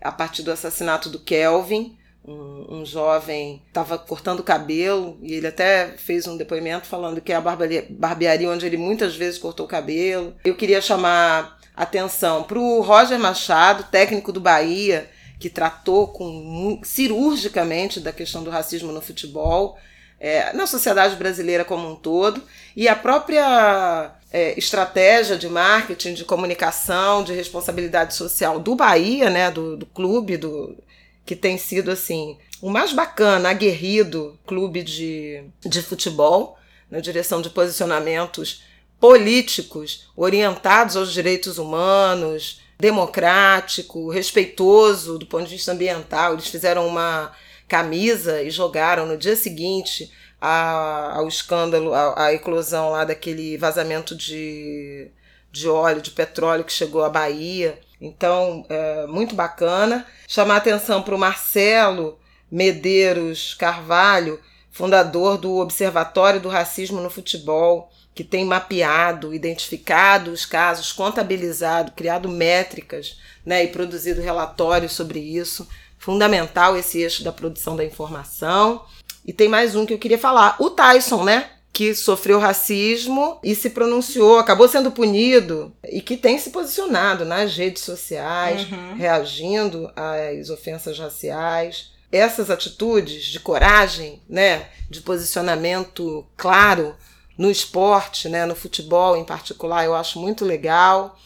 [0.00, 5.46] A partir do assassinato do Kelvin, um, um jovem estava cortando o cabelo e ele
[5.46, 9.68] até fez um depoimento falando que é a barbearia onde ele muitas vezes cortou o
[9.68, 10.34] cabelo.
[10.44, 18.00] Eu queria chamar atenção para o Roger Machado, técnico do Bahia, que tratou com, cirurgicamente
[18.00, 19.78] da questão do racismo no futebol,
[20.20, 22.42] é, na sociedade brasileira como um todo,
[22.76, 29.50] e a própria é, estratégia de marketing, de comunicação, de responsabilidade social do Bahia, né,
[29.50, 30.76] do, do clube, do,
[31.24, 36.58] que tem sido assim o mais bacana, aguerrido clube de, de futebol,
[36.90, 38.62] na direção de posicionamentos
[38.98, 46.32] políticos orientados aos direitos humanos, democrático, respeitoso do ponto de vista ambiental.
[46.32, 47.32] Eles fizeram uma
[47.68, 55.10] camisa e jogaram no dia seguinte a, ao escândalo, a eclosão lá daquele vazamento de,
[55.50, 57.78] de óleo, de petróleo que chegou à Bahia.
[58.00, 60.06] Então, é muito bacana.
[60.26, 62.18] Chamar atenção para o Marcelo
[62.50, 70.92] Medeiros Carvalho, fundador do Observatório do Racismo no Futebol, que tem mapeado, identificado os casos,
[70.92, 75.68] contabilizado, criado métricas né, e produzido relatórios sobre isso.
[75.98, 78.84] Fundamental esse eixo da produção da informação.
[79.28, 81.50] E tem mais um que eu queria falar: o Tyson, né?
[81.70, 87.54] Que sofreu racismo e se pronunciou, acabou sendo punido e que tem se posicionado nas
[87.54, 88.96] redes sociais, uhum.
[88.96, 91.92] reagindo às ofensas raciais.
[92.10, 96.96] Essas atitudes de coragem, né, de posicionamento claro,
[97.36, 101.18] no esporte, né, no futebol em particular, eu acho muito legal.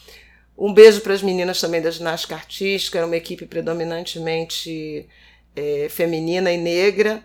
[0.59, 5.09] Um beijo para as meninas também da ginástica artística, era uma equipe predominantemente
[5.55, 7.23] é, feminina e negra,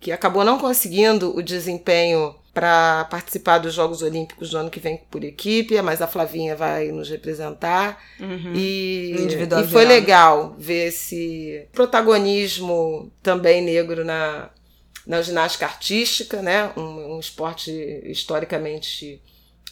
[0.00, 4.96] que acabou não conseguindo o desempenho para participar dos Jogos Olímpicos do ano que vem
[5.10, 8.02] por equipe, mas a Flavinha vai nos representar.
[8.18, 8.54] Uhum.
[8.54, 14.48] E, e foi legal ver esse protagonismo também negro na,
[15.06, 16.72] na ginástica artística, né?
[16.76, 17.70] Um, um, esporte
[18.04, 19.22] historicamente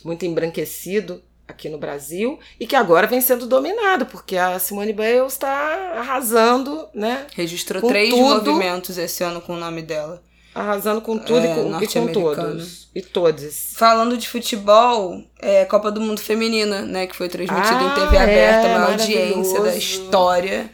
[0.04, 5.32] muito embranquecido aqui no Brasil e que agora vem sendo dominado, porque a Simone Biles
[5.32, 7.26] está arrasando, né?
[7.34, 10.22] Registrou três tudo, movimentos esse ano com o nome dela.
[10.54, 12.88] Arrasando com tudo é, e, com, e com todos.
[12.94, 13.72] E todos.
[13.74, 17.08] Falando de futebol, é Copa do Mundo Feminina, né?
[17.08, 20.70] Que foi transmitida ah, em TV aberta, é, maior audiência da história.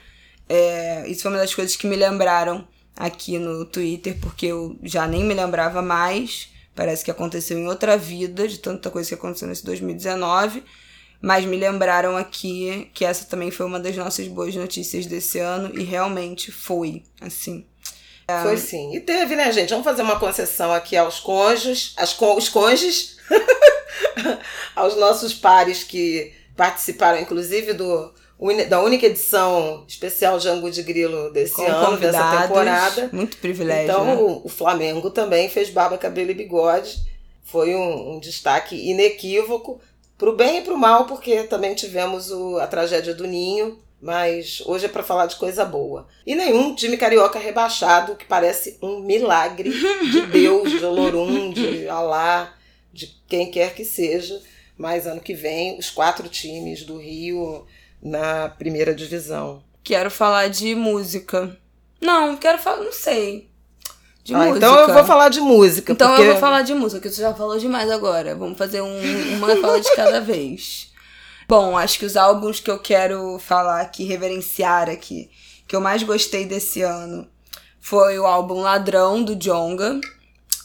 [0.46, 5.06] É, isso foi uma das coisas que me lembraram aqui no Twitter, porque eu já
[5.06, 6.49] nem me lembrava mais.
[6.74, 10.62] Parece que aconteceu em outra vida, de tanta coisa que aconteceu nesse 2019.
[11.20, 15.70] Mas me lembraram aqui que essa também foi uma das nossas boas notícias desse ano,
[15.78, 17.66] e realmente foi, assim.
[18.42, 18.94] Foi sim.
[18.94, 19.70] E teve, né, gente?
[19.70, 23.16] Vamos fazer uma concessão aqui aos cônjuges, as, os cônjuges,
[24.74, 28.12] aos nossos pares que participaram, inclusive, do
[28.68, 33.10] da única edição especial Jango de Grilo desse Com ano, dessa temporada.
[33.12, 33.84] Muito privilégio.
[33.84, 34.14] Então, né?
[34.14, 36.98] o, o, Flamengo também fez barba, cabelo e bigode.
[37.44, 39.80] Foi um, um destaque inequívoco,
[40.16, 43.78] para o bem e para o mal, porque também tivemos o, a tragédia do Ninho,
[44.00, 46.06] mas hoje é para falar de coisa boa.
[46.26, 52.54] E nenhum time carioca rebaixado, que parece um milagre de Deus, de Olorum, de Alá,
[52.90, 54.40] de quem quer que seja.
[54.78, 57.66] Mas ano que vem, os quatro times do Rio
[58.02, 59.62] na primeira divisão.
[59.82, 61.56] Quero falar de música.
[62.00, 63.48] Não, quero falar, não sei.
[64.22, 64.56] De ah, música.
[64.58, 65.92] Então eu vou falar de música.
[65.92, 66.22] Então porque...
[66.22, 68.34] eu vou falar de música, que você já falou demais agora.
[68.34, 70.90] Vamos fazer um, uma fala de cada vez.
[71.48, 75.28] Bom, acho que os álbuns que eu quero falar aqui, reverenciar aqui,
[75.66, 77.26] que eu mais gostei desse ano,
[77.80, 80.00] foi o álbum Ladrão, do Jonga.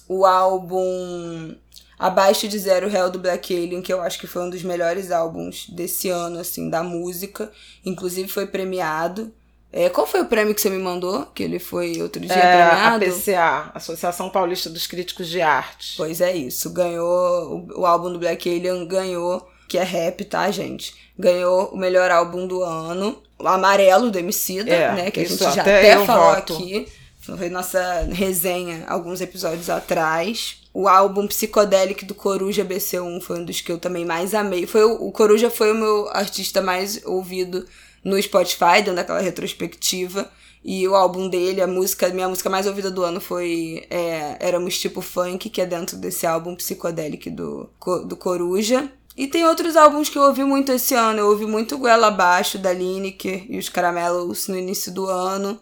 [0.07, 1.55] O álbum
[1.97, 5.11] Abaixo de Zero Hell do Black Alien, que eu acho que foi um dos melhores
[5.11, 7.51] álbuns desse ano, assim, da música.
[7.85, 9.33] Inclusive foi premiado.
[9.71, 11.25] É, qual foi o prêmio que você me mandou?
[11.27, 13.05] Que ele foi outro dia é, premiado?
[13.05, 15.95] A PCA, Associação Paulista dos Críticos de Arte.
[15.97, 16.69] Pois é isso.
[16.69, 17.67] Ganhou.
[17.75, 20.95] O, o álbum do Black Alien ganhou, que é rap, tá, gente?
[21.19, 23.21] Ganhou o melhor álbum do ano.
[23.37, 25.11] O Amarelo do Emicida, é, né?
[25.11, 26.53] Que a gente já até, até falou voto.
[26.53, 26.87] aqui.
[27.19, 30.64] Foi nossa resenha alguns episódios atrás.
[30.75, 34.67] O álbum Psicodélico do Coruja BC1 foi um dos que eu também mais amei.
[34.67, 37.65] Foi o, o Coruja foi o meu artista mais ouvido
[38.03, 40.29] no Spotify, dando aquela retrospectiva.
[40.61, 44.77] E o álbum dele, a música, minha música mais ouvida do ano foi é, Éramos
[44.77, 47.69] Tipo Funk, que é dentro desse álbum Psicodélico do,
[48.05, 48.91] do Coruja.
[49.15, 51.19] E tem outros álbuns que eu ouvi muito esse ano.
[51.19, 55.57] Eu ouvi muito Goela Abaixo, da Lineker e os Caramelos no início do ano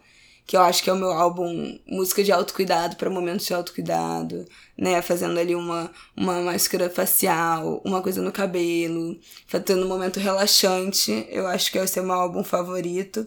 [0.45, 4.45] que eu acho que é o meu álbum música de autocuidado para momentos de autocuidado,
[4.77, 11.25] né, fazendo ali uma uma máscara facial, uma coisa no cabelo, fazendo um momento relaxante.
[11.29, 13.25] Eu acho que esse é o meu álbum favorito.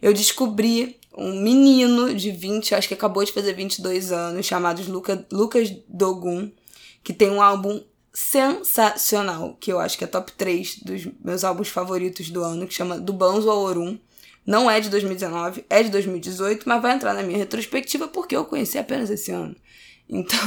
[0.00, 5.26] Eu descobri um menino de 20, acho que acabou de fazer 22 anos, chamado Luca,
[5.32, 6.50] Lucas Dogun,
[7.02, 11.68] que tem um álbum sensacional, que eu acho que é top 3 dos meus álbuns
[11.68, 13.98] favoritos do ano, que chama Do Banzo ao Orum.
[14.48, 18.46] Não é de 2019, é de 2018, mas vai entrar na minha retrospectiva porque eu
[18.46, 19.54] conheci apenas esse ano.
[20.08, 20.38] Então,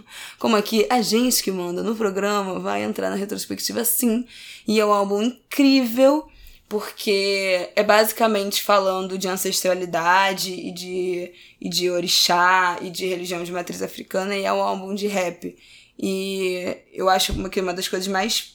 [0.40, 4.26] como aqui a gente que manda no programa vai entrar na retrospectiva sim.
[4.66, 6.26] E é um álbum incrível,
[6.70, 13.52] porque é basicamente falando de ancestralidade e de, e de orixá e de religião de
[13.52, 15.54] matriz africana, e é um álbum de rap.
[15.98, 18.54] E eu acho que uma das coisas mais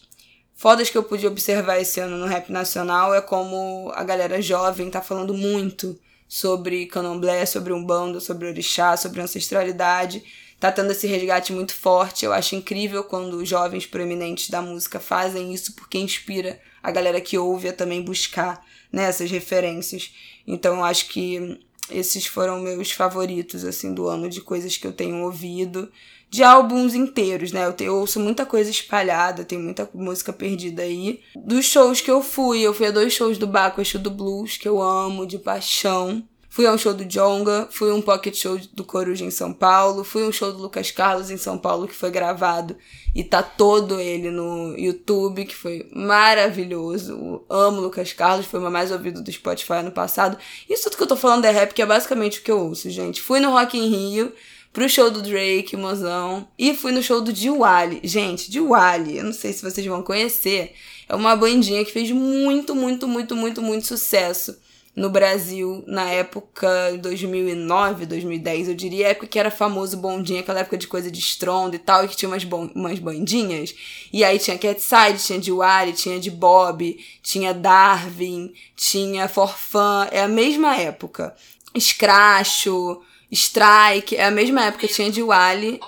[0.55, 4.89] fodas que eu pude observar esse ano no rap nacional é como a galera jovem
[4.89, 10.23] tá falando muito sobre candomblé, sobre umbanda, sobre orixá, sobre ancestralidade.
[10.59, 12.25] Tá tendo esse resgate muito forte.
[12.25, 17.37] Eu acho incrível quando jovens proeminentes da música fazem isso, porque inspira a galera que
[17.37, 20.13] ouve a também buscar né, essas referências.
[20.47, 24.93] Então eu acho que esses foram meus favoritos assim do ano de coisas que eu
[24.93, 25.91] tenho ouvido
[26.35, 27.65] de álbuns inteiros, né?
[27.65, 31.21] Eu, te, eu ouço muita coisa espalhada, tem muita música perdida aí.
[31.33, 34.57] Dos shows que eu fui, eu fui a dois shows do Baco, show do Blues,
[34.57, 36.27] que eu amo de paixão.
[36.49, 39.53] Fui a um show do Jonga, fui a um pocket show do Coruja em São
[39.53, 42.77] Paulo, fui a um show do Lucas Carlos em São Paulo que foi gravado
[43.13, 47.43] e tá todo ele no YouTube, que foi maravilhoso.
[47.49, 50.37] Amo Lucas Carlos, foi o mais ouvido do Spotify ano passado.
[50.69, 52.89] Isso tudo que eu tô falando é rap, que é basicamente o que eu ouço,
[52.89, 53.21] gente.
[53.21, 54.33] Fui no Rock in Rio,
[54.75, 56.45] pro show do Drake, mozão.
[56.59, 58.01] E fui no show do Diwali.
[58.03, 60.73] Gente, Diwali, eu não sei se vocês vão conhecer.
[61.07, 64.57] É uma bandinha que fez muito, muito, muito, muito, muito sucesso
[64.93, 66.67] no Brasil na época
[67.01, 71.75] 2009, 2010, eu diria, época que era famoso bondinha, aquela época de coisa de estrondo
[71.75, 73.75] e tal, e que tinha umas, umas bandinhas.
[74.11, 80.29] E aí tinha Catside, tinha Diwali, tinha de Bob, tinha Darwin, tinha Forfan, é a
[80.29, 81.35] mesma época.
[81.77, 83.01] Scratcho,
[83.35, 85.79] Strike, é a mesma época, tinha de Wally.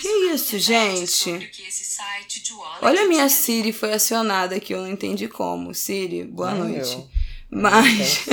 [0.00, 1.50] Que isso, gente?
[2.80, 5.74] Olha a minha Siri foi acionada aqui, eu não entendi como.
[5.74, 6.92] Siri, boa Ai, noite.
[6.92, 7.08] Eu.
[7.50, 8.24] Mas.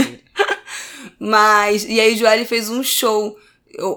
[1.19, 1.85] Mas.
[1.85, 3.37] E aí o Joelle fez um show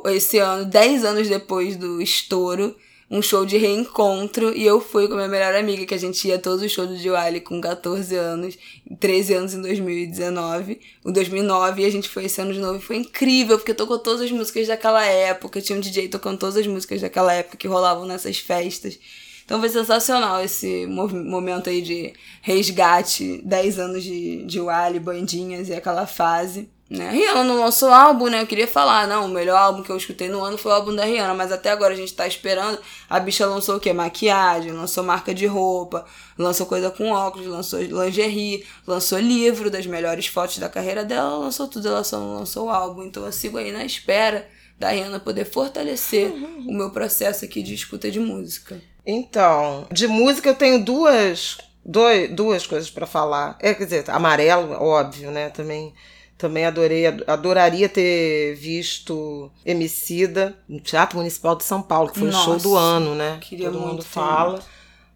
[0.07, 2.77] esse ano, 10 anos depois do estouro
[3.11, 6.29] um show de reencontro e eu fui com a minha melhor amiga, que a gente
[6.29, 8.59] ia todos os shows do Diwali com 14 anos,
[9.01, 12.83] 13 anos em 2019, o 2009 e a gente foi esse ano de novo e
[12.83, 16.66] foi incrível, porque tocou todas as músicas daquela época, tinha um DJ tocando todas as
[16.66, 18.99] músicas daquela época que rolavam nessas festas.
[19.44, 25.73] Então foi sensacional esse momento aí de resgate, 10 anos de, de Wally, bandinhas e
[25.73, 26.68] aquela fase.
[26.90, 27.11] Né?
[27.11, 28.40] Rihanna não lançou álbum, né?
[28.40, 30.94] Eu queria falar, não, o melhor álbum que eu escutei no ano foi o álbum
[30.94, 32.79] da Rihanna, mas até agora a gente tá esperando.
[33.11, 33.92] A bicha lançou o quê?
[33.92, 36.07] Maquiagem, lançou marca de roupa,
[36.38, 41.68] lançou coisa com óculos, lançou lingerie, lançou livro das melhores fotos da carreira dela, lançou
[41.68, 43.05] tudo, ela só não lançou o álbum.
[43.05, 44.48] Então eu sigo aí na espera
[44.79, 46.33] da Rihanna poder fortalecer
[46.66, 48.81] o meu processo aqui de escuta de música.
[49.05, 53.59] Então, de música eu tenho duas, dois, duas coisas para falar.
[53.61, 55.51] É, quer dizer, amarelo, óbvio, né?
[55.51, 55.92] Também
[56.38, 62.51] também adorei, adoraria ter visto Emicida no Teatro Municipal de São Paulo, que foi Nossa,
[62.51, 63.38] o show do ano, né?
[63.40, 64.62] Queria Todo mundo fala.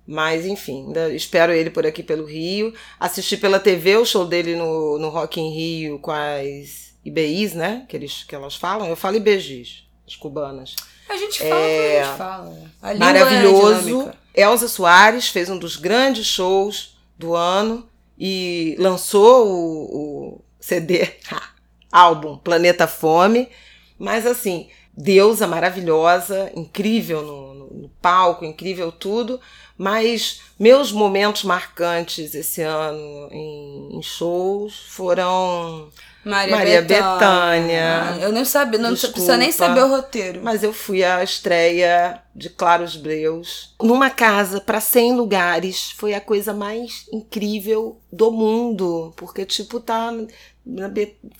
[0.04, 2.74] Mas, enfim, ainda espero ele por aqui pelo Rio.
[2.98, 7.86] Assisti pela TV o show dele no, no Rock in Rio com as IBIs, né?
[7.88, 8.88] Que, eles, que elas falam.
[8.88, 10.74] Eu falo IBGs, as cubanas.
[11.08, 12.58] A gente fala é, a gente fala.
[12.82, 14.10] A maravilhoso.
[14.34, 21.10] É Elza Soares fez um dos grandes shows do ano e lançou o, o CD,
[21.92, 23.50] álbum Planeta Fome.
[23.98, 29.40] Mas assim, deusa maravilhosa, incrível no, no, no, palco, incrível tudo.
[29.76, 35.90] Mas meus momentos marcantes esse ano em, em shows foram
[36.24, 38.18] Maria, Maria Bethânia.
[38.20, 40.40] Eu nem sabia, não Desculpa, precisa nem saber o roteiro.
[40.42, 45.90] Mas eu fui à estreia de Claros Breus numa casa para 100 lugares.
[45.96, 50.12] Foi a coisa mais incrível do mundo, porque tipo tá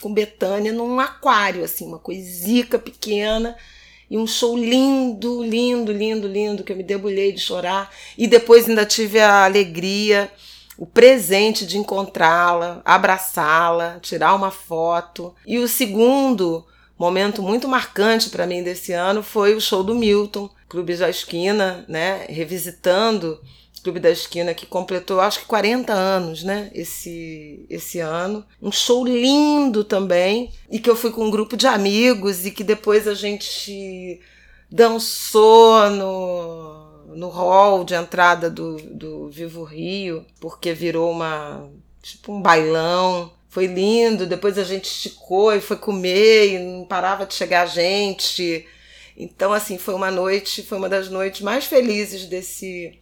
[0.00, 3.56] com Betânia num aquário, assim, uma coisica pequena.
[4.10, 7.90] E um show lindo, lindo, lindo, lindo, que eu me debulhei de chorar.
[8.18, 10.30] E depois ainda tive a alegria,
[10.76, 15.34] o presente de encontrá-la, abraçá-la, tirar uma foto.
[15.46, 16.66] E o segundo
[16.98, 21.84] momento muito marcante para mim desse ano foi o show do Milton, Clube da Esquina,
[21.88, 22.24] né?
[22.28, 23.40] Revisitando
[23.82, 26.70] Clube da Esquina, que completou acho que 40 anos, né?
[26.72, 28.44] Esse, esse ano.
[28.60, 30.52] Um show lindo também.
[30.70, 34.20] E que eu fui com um grupo de amigos e que depois a gente
[34.70, 36.71] dançou no,
[37.16, 41.68] no hall de entrada do, do Vivo Rio, porque virou uma.
[42.02, 43.32] tipo um bailão.
[43.48, 44.26] Foi lindo.
[44.26, 48.66] Depois a gente esticou e foi comer e não parava de chegar gente.
[49.16, 52.98] Então, assim, foi uma noite, foi uma das noites mais felizes desse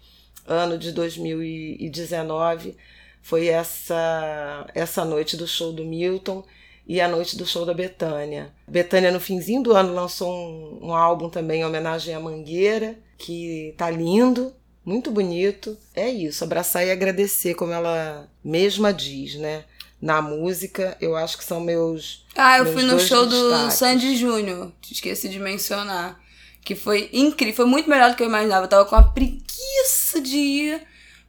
[0.46, 2.76] ano de 2019
[3.22, 6.44] foi essa essa noite do show do Milton
[6.90, 8.52] e a noite do show da Betânia.
[8.66, 13.72] Betânia no finzinho do ano lançou um, um álbum também em homenagem à Mangueira, que
[13.78, 14.52] tá lindo,
[14.84, 15.78] muito bonito.
[15.94, 19.62] É isso, abraçar e agradecer, como ela mesma diz, né?
[20.02, 22.26] Na música, eu acho que são meus.
[22.34, 23.66] Ah, eu meus fui no show destaques.
[23.66, 26.20] do Sandy Júnior, esqueci de mencionar
[26.64, 28.64] que foi incrível, foi muito melhor do que eu imaginava.
[28.64, 30.82] Eu tava com uma preguiça de ir,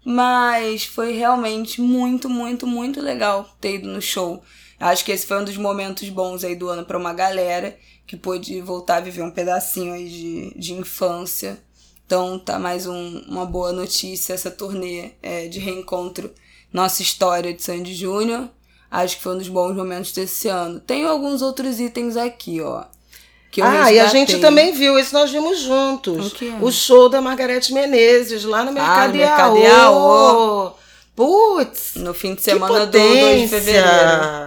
[0.03, 4.43] mas foi realmente muito, muito, muito legal ter ido no show.
[4.81, 8.17] Acho que esse foi um dos momentos bons aí do ano para uma galera que
[8.17, 11.57] pôde voltar a viver um pedacinho aí de, de infância.
[12.05, 16.33] Então tá mais um, uma boa notícia essa turnê é, de reencontro
[16.73, 18.49] Nossa História de Sandy Júnior.
[18.89, 20.79] Acho que foi um dos bons momentos desse ano.
[20.79, 22.85] Tem alguns outros itens aqui, ó
[23.59, 26.33] ah, e a gente também viu, isso nós vimos juntos.
[26.61, 30.71] O, o show da Margarete Menezes, lá no Mercado ah, Iaô.
[31.15, 31.95] Putz!
[31.95, 33.87] No fim de semana do 2 de fevereiro.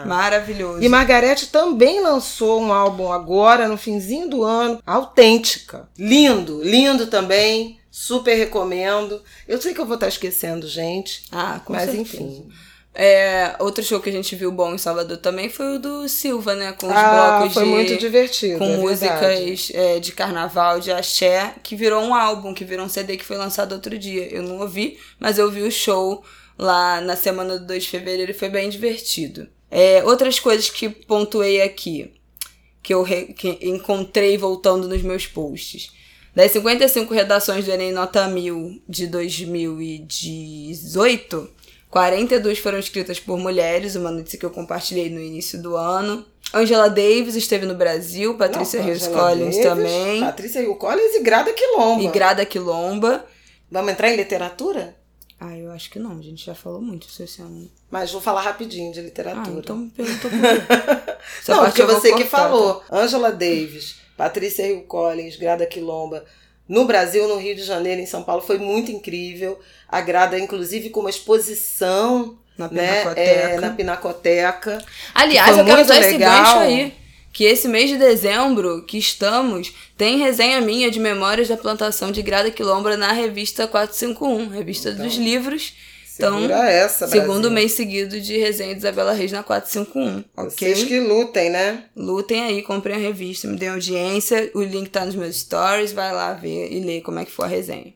[0.06, 0.82] Maravilhoso.
[0.82, 5.88] E Margarete também lançou um álbum agora, no finzinho do ano, autêntica.
[5.98, 7.78] Lindo, lindo também.
[7.90, 9.22] Super recomendo.
[9.46, 11.22] Eu sei que eu vou estar esquecendo, gente.
[11.30, 12.02] Ah, com mas certeza.
[12.02, 12.48] enfim.
[12.96, 16.54] É, outro show que a gente viu bom em Salvador também foi o do Silva,
[16.54, 16.72] né?
[16.72, 17.70] Com os ah, blocos foi de.
[17.70, 18.58] muito divertido.
[18.58, 22.88] Com é músicas é, de carnaval, de axé, que virou um álbum, que virou um
[22.88, 24.32] CD que foi lançado outro dia.
[24.32, 26.24] Eu não ouvi, mas eu vi o show
[26.58, 29.48] lá na semana do 2 de fevereiro e foi bem divertido.
[29.70, 32.12] É, outras coisas que pontuei aqui,
[32.82, 35.92] que eu re, que encontrei voltando nos meus posts.
[36.34, 41.48] Das 55 redações do Enem Nota 1000 de 2018,
[41.88, 46.26] 42 foram escritas por mulheres, uma notícia que eu compartilhei no início do ano.
[46.52, 50.20] Angela Davis esteve no Brasil, Patrícia Hills Collins Davis, também.
[50.20, 52.02] Patrícia Hills Collins e Grada Quilomba.
[52.02, 53.24] E Grada Quilomba.
[53.70, 54.96] Vamos entrar em literatura?
[55.46, 57.70] Ah, eu acho que não, a gente já falou muito isso esse ano.
[57.90, 59.46] Mas vou falar rapidinho de literatura.
[59.46, 60.40] Ah, então me perguntou por
[61.48, 62.82] não, porque você que falou.
[62.90, 66.24] Angela Davis, Patrícia Hill Collins, Grada Quilomba
[66.68, 69.60] no Brasil, no Rio de Janeiro, em São Paulo, foi muito incrível.
[69.88, 73.30] Agrada, inclusive, com uma exposição na né, Pinacoteca.
[73.30, 74.84] É, na Pinacoteca.
[75.14, 76.94] Aliás, eu quero usar esse gancho aí.
[77.34, 82.22] Que esse mês de dezembro que estamos, tem resenha minha de memórias da plantação de
[82.22, 85.04] Grada Quilomba na revista 451, revista então.
[85.04, 85.74] dos livros
[86.16, 90.24] então, essa, segundo mês seguido de resenha de Isabela Reis na 451.
[90.36, 90.86] Vocês okay?
[90.86, 91.84] que lutem, né?
[91.96, 94.50] Lutem aí, comprem a revista, me dêem audiência.
[94.54, 97.46] O link tá nos meus stories, vai lá ver e ler como é que foi
[97.46, 97.92] a resenha.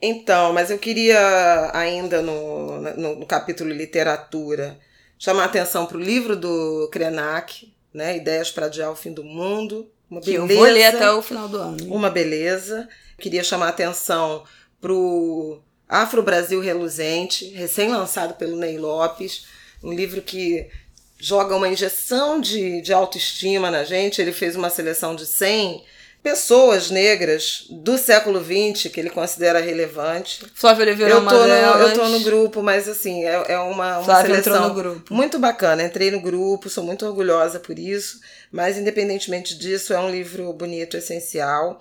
[0.00, 4.78] Então, mas eu queria ainda no, no, no capítulo literatura
[5.18, 8.16] chamar a atenção para o livro do Krenak, né?
[8.16, 9.90] Ideias para adiar o fim do mundo.
[10.10, 11.94] Uma que beleza, eu vou ler até o final do ano.
[11.94, 12.88] Uma beleza.
[13.18, 14.44] Queria chamar a atenção
[14.80, 19.46] pro Afro Brasil Reluzente, recém-lançado pelo Ney Lopes,
[19.82, 20.68] um livro que
[21.18, 24.20] joga uma injeção de, de autoestima na gente.
[24.20, 25.84] Ele fez uma seleção de 100
[26.22, 30.44] pessoas negras do século XX que ele considera relevante.
[30.54, 33.98] Flávia Oliveira eu tô tô no, Eu tô no grupo, mas assim, é, é uma,
[33.98, 35.14] uma seleção no grupo.
[35.14, 35.84] muito bacana.
[35.84, 40.96] Entrei no grupo, sou muito orgulhosa por isso, mas independentemente disso, é um livro bonito,
[40.96, 41.80] essencial.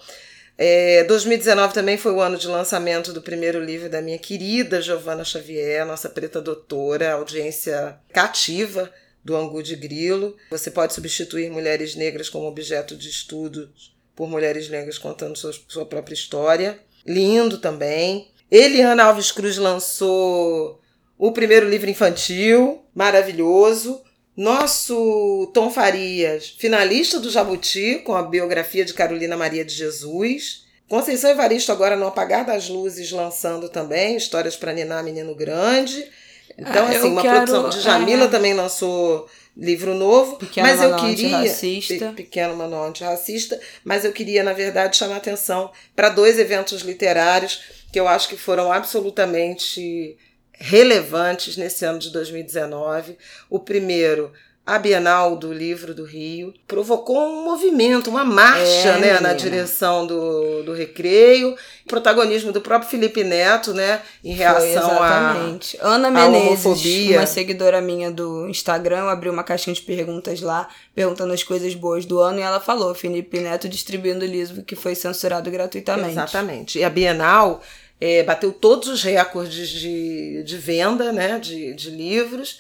[0.58, 5.24] É, 2019 também foi o ano de lançamento do primeiro livro da minha querida Giovana
[5.24, 8.92] Xavier, nossa preta doutora, audiência cativa
[9.24, 10.36] do Angu de Grilo.
[10.50, 13.70] Você pode substituir mulheres negras como objeto de estudo
[14.18, 16.80] por mulheres negras contando sua, sua própria história.
[17.06, 18.32] Lindo também.
[18.52, 20.82] Eliana Alves Cruz lançou
[21.18, 24.02] o primeiro livro infantil, maravilhoso.
[24.36, 30.64] Nosso Tom Farias, finalista do Jabuti, com a biografia de Carolina Maria de Jesus.
[30.90, 36.08] Conceição Evaristo, agora no Apagar das Luzes, lançando também Histórias para Ninar Menino Grande.
[36.58, 38.28] Então, Ah, assim, uma quero- produção de Jamila é.
[38.30, 39.28] também lançou
[39.58, 40.36] livro novo.
[40.38, 41.38] Pequeno mas eu Manual queria.
[41.38, 42.06] Antirracista.
[42.10, 43.60] Pe- Pequeno Manual Antirracista.
[43.84, 48.38] Mas eu queria, na verdade, chamar atenção para dois eventos literários que eu acho que
[48.38, 50.16] foram absolutamente
[50.54, 53.18] relevantes nesse ano de 2019.
[53.50, 54.32] O primeiro,
[54.68, 60.06] a Bienal do Livro do Rio, provocou um movimento, uma marcha É, né, na direção
[60.06, 61.56] do, do recreio,
[61.88, 65.08] protagonismo do próprio Felipe Neto, né, em reação a.
[65.08, 65.78] exatamente.
[65.80, 67.20] Ana à Menezes, homofobia.
[67.20, 71.74] uma seguidora minha do Instagram, eu abri uma caixinha de perguntas lá, perguntando as coisas
[71.74, 76.12] boas do ano, e ela falou: Felipe Neto distribuindo o livro que foi censurado gratuitamente.
[76.12, 76.80] Exatamente.
[76.80, 77.62] E a Bienal
[78.02, 82.60] eh, bateu todos os recordes de, de venda né, de, de livros,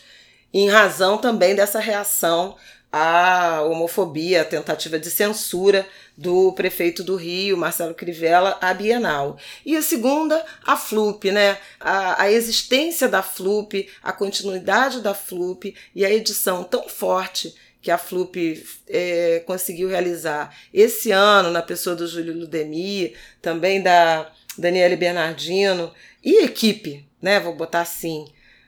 [0.54, 2.56] em razão também dessa reação
[2.92, 5.86] à homofobia, à tentativa de censura
[6.18, 9.38] do prefeito do Rio, Marcelo Crivella, à Bienal.
[9.66, 11.58] E a segunda, a FLUP, né?
[11.80, 17.92] A, a existência da FLUP, a continuidade da FLUP e a edição tão forte que
[17.92, 24.96] a FLUP eh, conseguiu realizar esse ano, na pessoa do Júlio Ludemir, também da Daniele
[24.96, 25.94] Bernardino
[26.24, 27.40] e equipe, né?
[27.40, 28.26] Vou botar assim.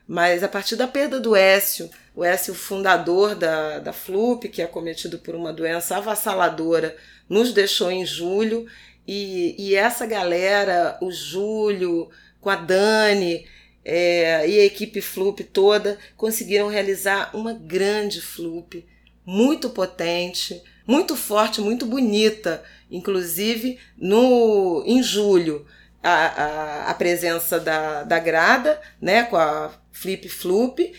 [0.10, 4.66] Mas a partir da perda do Écio, o Écio, fundador da, da FLUP, que é
[4.66, 6.98] cometido por uma doença avassaladora,
[7.30, 8.66] nos deixou em julho.
[9.08, 12.10] E, e essa galera, o Júlio,
[12.42, 13.46] com a Dani
[13.86, 18.84] é, e a equipe FLUP toda, conseguiram realizar uma grande FLUP,
[19.24, 22.64] muito potente, muito forte, muito bonita.
[22.90, 25.68] Inclusive, no, em julho,
[26.04, 30.94] a, a, a presença da, da Grada, né, com a Flip Floop,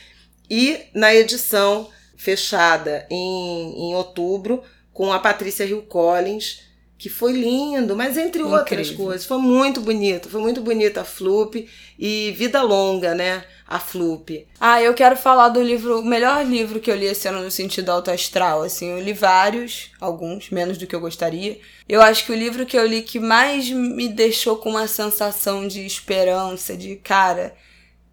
[0.49, 6.63] e na edição fechada em, em outubro, com a Patrícia Hill Collins,
[7.01, 9.07] que foi lindo, mas entre outras Incrível.
[9.07, 11.67] coisas, foi muito bonito, foi muito bonita a Floop,
[11.99, 14.47] e vida longa, né, a Floop.
[14.61, 17.51] Ah, eu quero falar do livro, o melhor livro que eu li esse ano no
[17.51, 21.59] sentido alto astral, assim, eu li vários, alguns, menos do que eu gostaria.
[21.89, 25.67] Eu acho que o livro que eu li que mais me deixou com uma sensação
[25.67, 27.57] de esperança, de cara,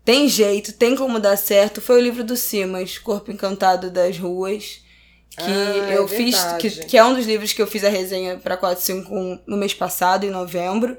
[0.05, 4.86] tem jeito, tem como dar certo, foi o livro do Simas, Corpo Encantado das Ruas,
[5.37, 7.89] que Ah, é eu fiz, que, que é um dos livros que eu fiz a
[7.89, 10.97] resenha para 451 no mês passado, em novembro.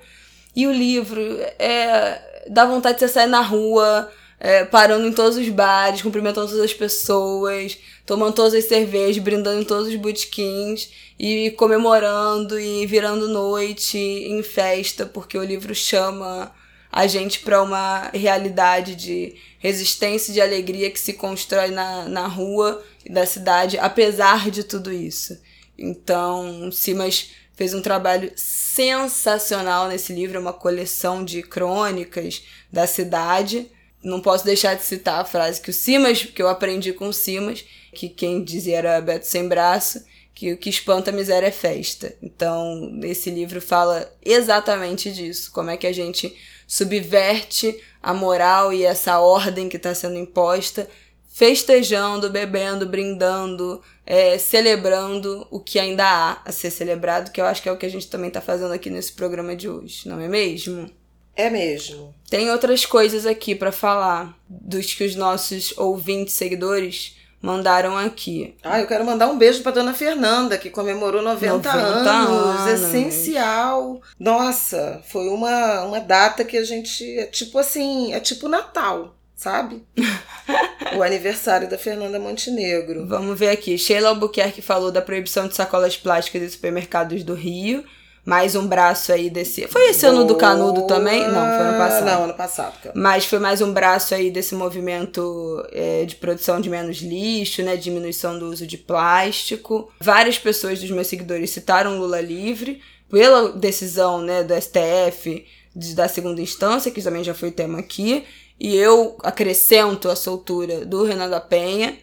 [0.55, 1.21] E o livro
[1.59, 4.11] é dá vontade de você sair na rua,
[4.41, 9.61] é, parando em todos os bares, cumprimentando todas as pessoas, tomando todas as cervejas, brindando
[9.61, 16.53] em todos os botequins e comemorando e virando noite em festa, porque o livro chama
[16.91, 22.27] a gente para uma realidade de resistência e de alegria que se constrói na, na
[22.27, 25.39] rua da cidade, apesar de tudo isso.
[25.77, 33.71] Então, Simas fez um trabalho sensacional nesse livro, é uma coleção de crônicas da cidade.
[34.03, 37.13] Não posso deixar de citar a frase que o Simas, que eu aprendi com o
[37.13, 41.51] Simas, que quem dizia era Beto Sem Braço, que o que espanta a miséria é
[41.51, 42.15] festa.
[42.23, 46.33] Então, esse livro fala exatamente disso, como é que a gente
[46.69, 50.87] subverte a moral e essa ordem que está sendo imposta,
[51.27, 57.63] festejando, bebendo, brindando, é, celebrando o que ainda há a ser celebrado, que eu acho
[57.63, 60.21] que é o que a gente também está fazendo aqui nesse programa de hoje, não
[60.21, 60.91] é mesmo?
[61.35, 62.15] É mesmo.
[62.29, 68.55] Tem outras coisas aqui para falar dos que os nossos ouvintes, seguidores mandaram aqui.
[68.63, 72.61] Ah, eu quero mandar um beijo pra dona Fernanda, que comemorou 90, 90 anos.
[72.61, 72.83] anos.
[72.83, 74.01] Essencial.
[74.19, 77.05] Nossa, foi uma, uma data que a gente.
[77.19, 79.85] É tipo assim, é tipo Natal, sabe?
[80.97, 83.07] o aniversário da Fernanda Montenegro.
[83.07, 83.79] Vamos ver aqui.
[83.79, 87.85] Sheila Albuquerque falou da proibição de sacolas plásticas em supermercados do Rio.
[88.29, 89.67] Mais um braço aí desse.
[89.69, 91.23] Foi esse ano do Canudo também?
[91.27, 92.05] Não, foi ano passado.
[92.05, 92.79] Não, ano passado.
[92.83, 92.93] cara.
[92.95, 97.75] Mas foi mais um braço aí desse movimento é, de produção de menos lixo, né?
[97.77, 99.91] Diminuição do uso de plástico.
[99.99, 106.07] Várias pessoas dos meus seguidores citaram Lula livre pela decisão né, do STF de- da
[106.07, 108.25] segunda instância, que também já foi tema aqui.
[108.61, 111.97] E eu acrescento a soltura do Renan da Penha,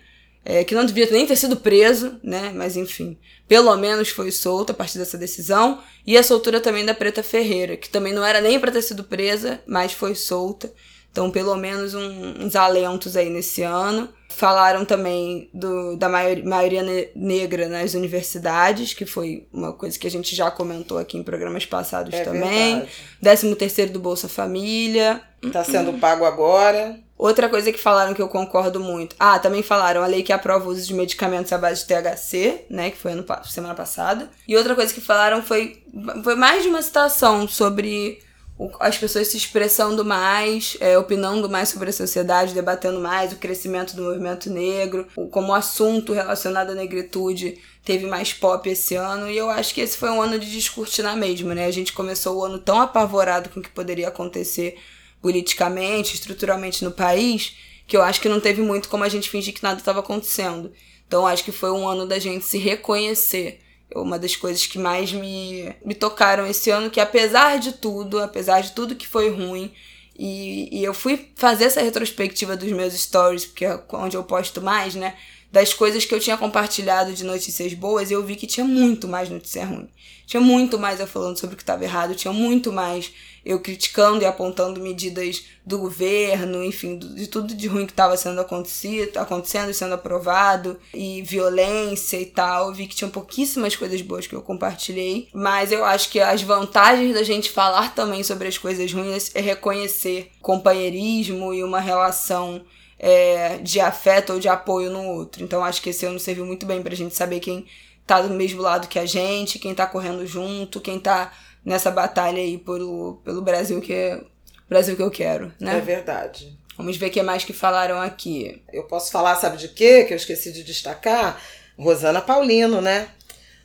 [0.45, 2.51] é, que não devia nem ter sido preso, né?
[2.55, 3.17] Mas enfim,
[3.47, 5.79] pelo menos foi solto a partir dessa decisão.
[6.05, 9.03] E a soltura também da Preta Ferreira, que também não era nem para ter sido
[9.03, 10.71] presa, mas foi solta.
[11.11, 14.09] Então, pelo menos um- uns alentos aí nesse ano.
[14.29, 20.05] Falaram também do, da maior- maioria ne- negra nas universidades, que foi uma coisa que
[20.05, 22.79] a gente já comentou aqui em programas passados É também.
[22.81, 22.91] verdade.
[23.21, 25.21] 13 terceiro do Bolsa Família.
[25.53, 26.99] Tá sendo pago agora.
[27.17, 29.15] Outra coisa que falaram que eu concordo muito.
[29.17, 32.65] Ah, também falaram a lei que aprova o uso de medicamentos à base de THC,
[32.69, 32.91] né?
[32.91, 34.29] Que foi ano, semana passada.
[34.47, 35.81] E outra coisa que falaram foi,
[36.23, 38.19] foi mais de uma citação sobre
[38.59, 43.37] o- as pessoas se expressando mais, é, opinando mais sobre a sociedade, debatendo mais o
[43.37, 49.29] crescimento do movimento negro, o- como assunto relacionado à negritude teve mais pop esse ano.
[49.29, 51.65] E eu acho que esse foi um ano de descortinar mesmo, né?
[51.65, 54.77] A gente começou o ano tão apavorado com o que poderia acontecer
[55.25, 57.55] politicamente, estruturalmente no país,
[57.87, 60.71] que eu acho que não teve muito como a gente fingir que nada estava acontecendo.
[61.07, 63.59] Então acho que foi um ano da gente se reconhecer.
[63.95, 68.61] Uma das coisas que mais me, me tocaram esse ano, que apesar de tudo, apesar
[68.61, 69.73] de tudo que foi ruim,
[70.15, 74.61] e, e eu fui fazer essa retrospectiva dos meus stories, porque é onde eu posto
[74.61, 75.15] mais, né?
[75.51, 79.27] Das coisas que eu tinha compartilhado de notícias boas, eu vi que tinha muito mais
[79.27, 79.89] notícia ruim.
[80.27, 83.11] Tinha muito mais eu falando sobre o que estava errado, tinha muito mais
[83.45, 88.41] eu criticando e apontando medidas do governo, enfim, de tudo de ruim que estava sendo
[88.41, 92.73] acontecido, acontecendo sendo aprovado, e violência e tal.
[92.73, 97.13] Vi que tinha pouquíssimas coisas boas que eu compartilhei, mas eu acho que as vantagens
[97.13, 102.63] da gente falar também sobre as coisas ruins é reconhecer companheirismo e uma relação
[102.97, 105.43] é, de afeto ou de apoio no outro.
[105.43, 107.65] Então acho que esse ano serviu muito bem pra gente saber quem
[108.07, 111.31] tá do mesmo lado que a gente, quem tá correndo junto, quem tá
[111.65, 114.21] nessa batalha aí pelo, pelo Brasil que é
[114.69, 115.77] Brasil que eu quero, né?
[115.77, 116.57] É verdade.
[116.77, 118.61] Vamos ver o que mais que falaram aqui.
[118.71, 120.03] Eu posso falar, sabe de quê?
[120.03, 121.41] Que eu esqueci de destacar?
[121.77, 123.07] Rosana Paulino, né?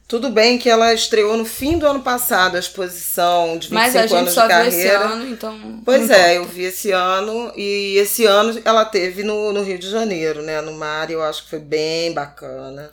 [0.06, 3.94] Tudo bem que ela estreou no fim do ano passado a exposição de 25 Mas
[3.96, 5.08] a gente anos só de viu esse carreira.
[5.08, 5.82] ano, então.
[5.84, 6.34] Pois é, importa.
[6.34, 10.60] eu vi esse ano e esse ano ela teve no, no Rio de Janeiro, né?
[10.60, 12.90] No mar, e eu acho que foi bem bacana.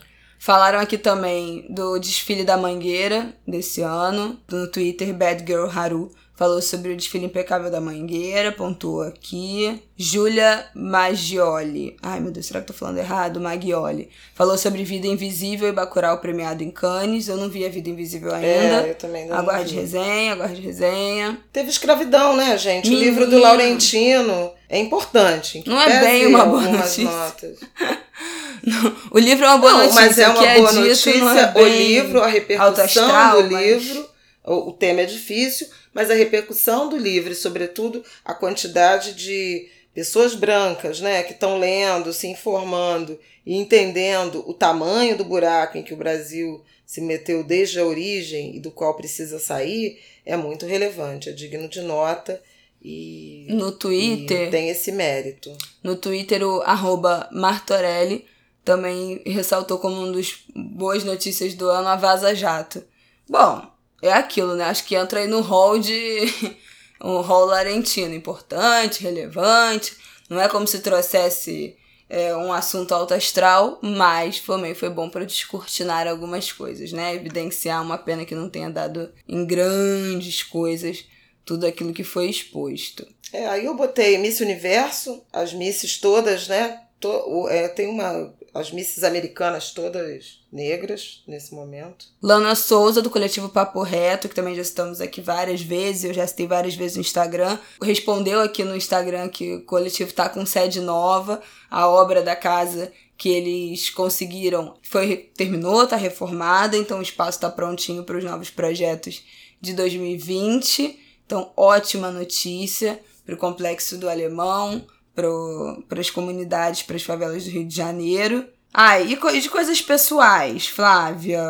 [0.48, 4.40] Falaram aqui também do desfile da Mangueira desse ano.
[4.50, 9.78] No Twitter, Bad Girl Haru falou sobre o desfile impecável da Mangueira, pontuou aqui.
[9.98, 11.98] Júlia Maggioli.
[12.02, 13.42] Ai, meu Deus, será que tô falando errado?
[13.42, 14.10] Maggioli.
[14.34, 17.28] Falou sobre Vida Invisível e Bacurau premiado em Cannes.
[17.28, 18.88] Eu não vi a Vida Invisível ainda.
[18.88, 19.82] É, eu também não Aguarde vi.
[19.82, 21.38] resenha, aguarde resenha.
[21.52, 22.90] Teve escravidão, né, gente?
[22.90, 23.06] Menina.
[23.06, 25.62] O livro do Laurentino é importante.
[25.68, 27.10] Não é bem uma boa notícia.
[29.12, 30.02] O livro é uma boa não, notícia.
[30.02, 31.10] mas é uma que é boa dito notícia.
[31.12, 34.10] é o bem livro, a repercussão astral, do mas- livro.
[34.44, 39.68] O, o tema é difícil, mas a repercussão do livro, e sobretudo a quantidade de
[39.94, 45.84] pessoas brancas, né, que estão lendo, se informando e entendendo o tamanho do buraco em
[45.84, 50.66] que o Brasil se meteu desde a origem e do qual precisa sair, é muito
[50.66, 52.42] relevante, é digno de nota
[52.82, 54.48] e, No Twitter.
[54.48, 55.56] e tem esse mérito.
[55.84, 58.26] No Twitter, o arroba Martorelli
[58.64, 62.84] também ressaltou como um dos boas notícias do ano a Vaza Jato.
[63.30, 63.66] Bom,
[64.02, 64.66] é aquilo, né?
[64.66, 66.26] Acho que entra aí no hall de.
[67.02, 68.14] um hall larentino.
[68.14, 69.96] Importante, relevante.
[70.30, 71.78] Não é como se trouxesse
[72.10, 77.16] é, um assunto alto astral, mas também foi bom para descortinar algumas coisas, né?
[77.16, 81.06] Evidenciar uma pena que não tenha dado em grandes coisas
[81.48, 83.08] tudo aquilo que foi exposto.
[83.32, 86.82] É, aí eu botei Miss Universo, as misses todas, né?
[87.00, 88.36] To, é, tem uma.
[88.54, 92.08] As misses americanas todas negras nesse momento.
[92.22, 96.26] Lana Souza, do coletivo Papo Reto, que também já citamos aqui várias vezes, eu já
[96.26, 100.82] citei várias vezes no Instagram, respondeu aqui no Instagram que o coletivo tá com sede
[100.82, 101.40] nova,
[101.70, 107.52] a obra da casa que eles conseguiram foi terminou, tá reformada, então o espaço tá
[107.52, 109.24] prontinho para os novos projetos
[109.62, 111.07] de 2020.
[111.28, 117.50] Então, ótima notícia para o Complexo do Alemão, para as comunidades, para as favelas do
[117.52, 118.48] Rio de Janeiro.
[118.74, 121.42] Ah, e co- de coisas pessoais, Flávia?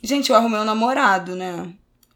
[0.00, 1.72] Gente, eu arrumei um namorado, né?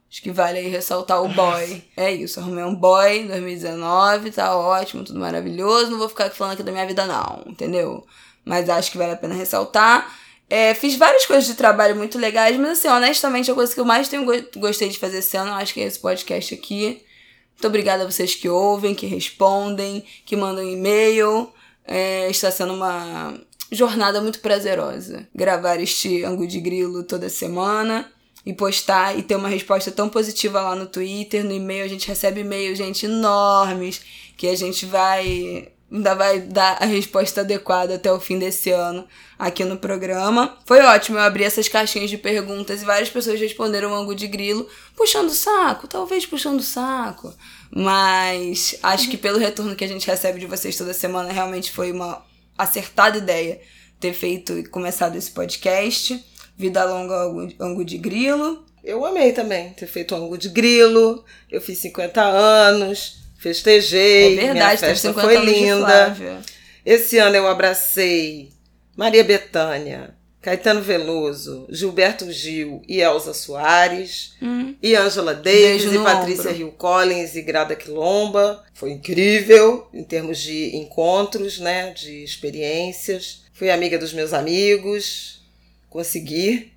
[0.09, 1.83] Acho que vale aí ressaltar o boy.
[1.97, 5.91] É isso, arrumei um boy em 2019, tá ótimo, tudo maravilhoso.
[5.91, 8.05] Não vou ficar falando aqui da minha vida, não, entendeu?
[8.45, 10.17] Mas acho que vale a pena ressaltar.
[10.51, 13.85] É, fiz várias coisas de trabalho muito legais, mas assim, honestamente, a coisa que eu
[13.85, 17.05] mais tenho go- gostei de fazer esse ano, acho que é esse podcast aqui.
[17.53, 21.53] Muito obrigada a vocês que ouvem, que respondem, que mandam e-mail.
[21.87, 23.39] É, está sendo uma
[23.71, 28.11] jornada muito prazerosa gravar este Angu de Grilo toda semana
[28.45, 31.85] e postar e ter uma resposta tão positiva lá no Twitter, no e-mail.
[31.85, 34.01] A gente recebe e-mails, gente, enormes,
[34.37, 35.69] que a gente vai.
[35.93, 40.57] Ainda vai dar a resposta adequada até o fim desse ano aqui no programa.
[40.65, 44.69] Foi ótimo, eu abri essas caixinhas de perguntas e várias pessoas responderam ângulo de grilo,
[44.97, 47.35] puxando o saco, talvez puxando o saco.
[47.71, 51.91] Mas acho que pelo retorno que a gente recebe de vocês toda semana, realmente foi
[51.91, 52.23] uma
[52.57, 53.61] acertada ideia
[53.99, 56.25] ter feito e começado esse podcast.
[56.57, 57.17] Vida longa,
[57.59, 58.65] ângulo de grilo.
[58.83, 61.25] Eu amei também ter feito ângulo de grilo.
[61.51, 64.35] Eu fiz 50 anos, festejei.
[64.35, 66.17] É verdade, minha festa 50 foi linda.
[66.85, 68.51] Esse ano eu abracei
[68.97, 74.75] Maria Bethânia, Caetano Veloso, Gilberto Gil e Elza Soares, Hum.
[74.83, 76.51] e Angela Davis Beijo e Patrícia.
[76.51, 78.65] Hill Collins e Grada Quilomba.
[78.73, 83.43] Foi incrível em termos de encontros, né, de experiências.
[83.53, 85.43] Fui amiga dos meus amigos,
[85.91, 86.73] consegui.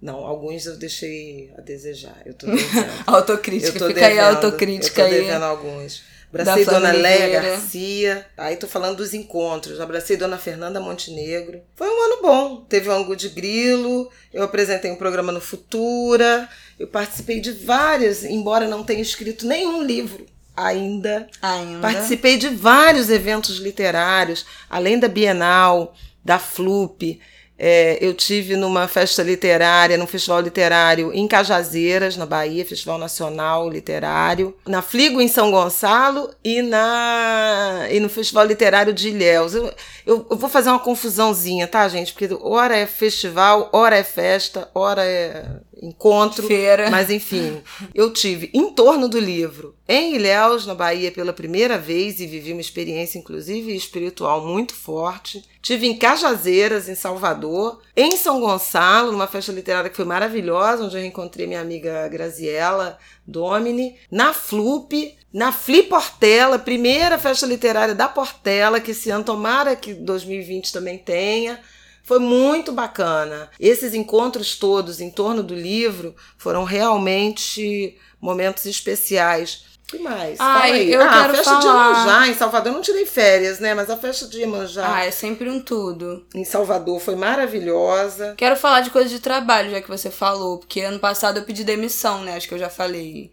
[0.00, 2.16] Não, alguns eu deixei a desejar.
[2.24, 2.92] Eu tô devendo.
[3.06, 5.20] Autocrítica, Eu tô fica aí a devendo, autocrítica eu tô aí.
[5.20, 6.02] devendo alguns.
[6.30, 7.40] Abracei Dona Oliveira.
[7.40, 8.26] Garcia.
[8.36, 9.80] Aí tô falando dos encontros.
[9.80, 11.62] Abracei Dona Fernanda Montenegro.
[11.74, 12.56] Foi um ano bom.
[12.68, 14.10] Teve o Angu de Grilo.
[14.32, 16.46] Eu apresentei um programa no Futura.
[16.78, 21.26] Eu participei de vários, embora não tenha escrito nenhum livro ainda.
[21.40, 21.80] Ainda.
[21.80, 25.94] Participei de vários eventos literários, além da Bienal,
[26.24, 27.20] da FLUP.
[27.58, 33.68] É, eu tive numa festa literária, num festival literário em Cajazeiras, na Bahia, Festival Nacional
[33.68, 39.54] Literário, na Fligo em São Gonçalo e, na, e no Festival Literário de Ilhéus.
[39.54, 39.74] Eu,
[40.06, 42.12] eu, eu vou fazer uma confusãozinha, tá, gente?
[42.12, 45.44] Porque hora é festival, hora é festa, hora é
[45.82, 46.46] encontro.
[46.46, 46.90] Feira.
[46.90, 47.62] Mas enfim,
[47.94, 52.52] eu tive em torno do livro em Ilhéus, na Bahia, pela primeira vez e vivi
[52.52, 55.42] uma experiência, inclusive espiritual, muito forte.
[55.62, 60.96] Tive em Cajazeiras, em Salvador, em São Gonçalo, numa festa literária que foi maravilhosa, onde
[60.96, 68.08] eu reencontrei minha amiga Graziella Domini, na FLUP, na Fli Portela, primeira festa literária da
[68.08, 71.60] Portela, que esse ano tomara que 2020 também tenha.
[72.08, 73.50] Foi muito bacana.
[73.60, 79.66] Esses encontros todos em torno do livro foram realmente momentos especiais.
[79.84, 80.40] O que mais?
[80.40, 81.90] Ai, eu ah, a quero festa de falar.
[81.90, 83.74] Iemanjá, em Salvador, eu não tirei férias, né?
[83.74, 86.26] Mas a festa de Iemanjá Ah, é sempre um tudo.
[86.34, 88.34] em Salvador foi maravilhosa.
[88.38, 91.62] Quero falar de coisa de trabalho, já que você falou, porque ano passado eu pedi
[91.62, 92.36] demissão, né?
[92.36, 93.32] Acho que eu já falei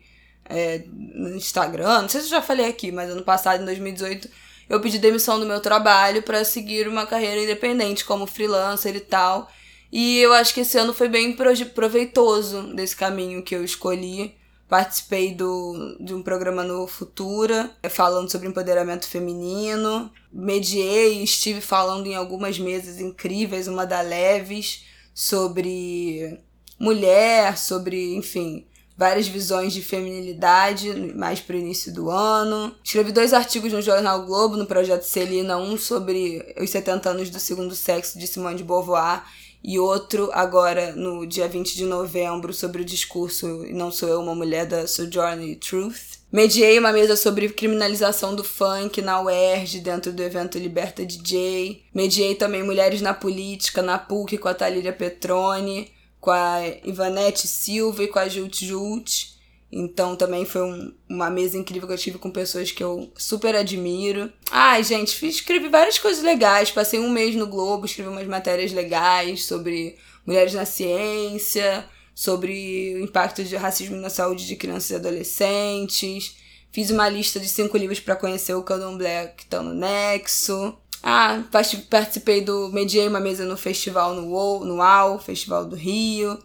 [0.49, 4.29] é, no Instagram, não sei se eu já falei aqui, mas ano passado, em 2018,
[4.69, 9.49] eu pedi demissão do meu trabalho pra seguir uma carreira independente como freelancer e tal.
[9.91, 11.35] E eu acho que esse ano foi bem
[11.73, 14.35] proveitoso desse caminho que eu escolhi.
[14.67, 20.11] Participei do, de um programa no Futura, eh, falando sobre empoderamento feminino.
[20.33, 26.39] Mediei e estive falando em algumas mesas incríveis, uma da Leves, sobre
[26.79, 28.67] mulher, sobre, enfim,
[28.97, 32.73] várias visões de feminilidade, mais pro início do ano.
[32.83, 37.39] Escrevi dois artigos no Jornal Globo, no projeto Celina, um sobre os 70 anos do
[37.39, 39.23] segundo sexo de Simone de Beauvoir
[39.67, 44.35] e outro agora no dia 20 de novembro sobre o discurso Não Sou Eu Uma
[44.35, 46.19] Mulher da Sojourner Truth.
[46.31, 51.83] Mediei uma mesa sobre criminalização do funk na UERJ, dentro do evento Liberta DJ.
[51.93, 55.91] Mediei também Mulheres na Política, na PUC, com a Thalíria Petroni,
[56.25, 59.35] com a Ivanete Silva e com a Jult Jult.
[59.71, 63.55] Então também foi um- uma mesa incrível que eu tive com pessoas que eu super
[63.55, 64.31] admiro.
[64.49, 66.71] Ai, gente, escrevi várias coisas legais.
[66.71, 73.03] Passei um mês no Globo, escrevi umas matérias legais sobre mulheres na ciência, sobre o
[73.03, 76.37] impacto de racismo na saúde de crianças e adolescentes.
[76.71, 80.75] Fiz uma lista de cinco livros para conhecer o candomblé que estão no Nexo.
[81.07, 82.69] Ah, parti- participei do.
[82.69, 86.39] Mediei uma mesa no festival no UOL, no UAU, Festival do Rio.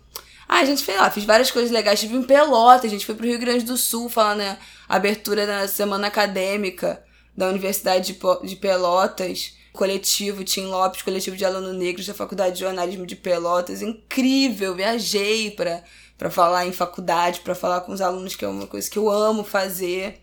[0.47, 1.99] Ah, gente, fez lá, fiz várias coisas legais.
[2.03, 5.67] Estive em Pelotas, a gente foi pro Rio Grande do Sul falar na abertura da
[5.67, 7.03] semana acadêmica
[7.35, 8.13] da Universidade
[8.45, 9.55] de, Pelotas.
[9.73, 13.81] Coletivo Tim Lopes, coletivo de alunos negros da Faculdade de Jornalismo de Pelotas.
[13.81, 15.83] Incrível, viajei pra,
[16.19, 19.09] pra falar em faculdade, pra falar com os alunos, que é uma coisa que eu
[19.09, 20.21] amo fazer.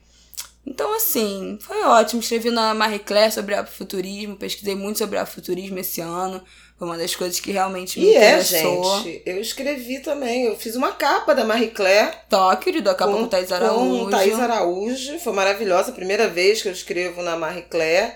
[0.68, 2.20] Então, assim, foi ótimo.
[2.22, 6.44] Escrevi na Marie Claire sobre afrofuturismo, pesquisei muito sobre afrofuturismo esse ano.
[6.78, 9.02] Foi uma das coisas que realmente me E é, interessou.
[9.02, 10.44] gente, eu escrevi também.
[10.44, 14.04] Eu fiz uma capa da Marie Claire Tó, querido, acaba com, Thaís Araújo.
[14.04, 15.20] Com Thaís Araújo.
[15.20, 15.94] Foi maravilhosa.
[15.94, 18.14] Primeira vez que eu escrevo na Marie Claire.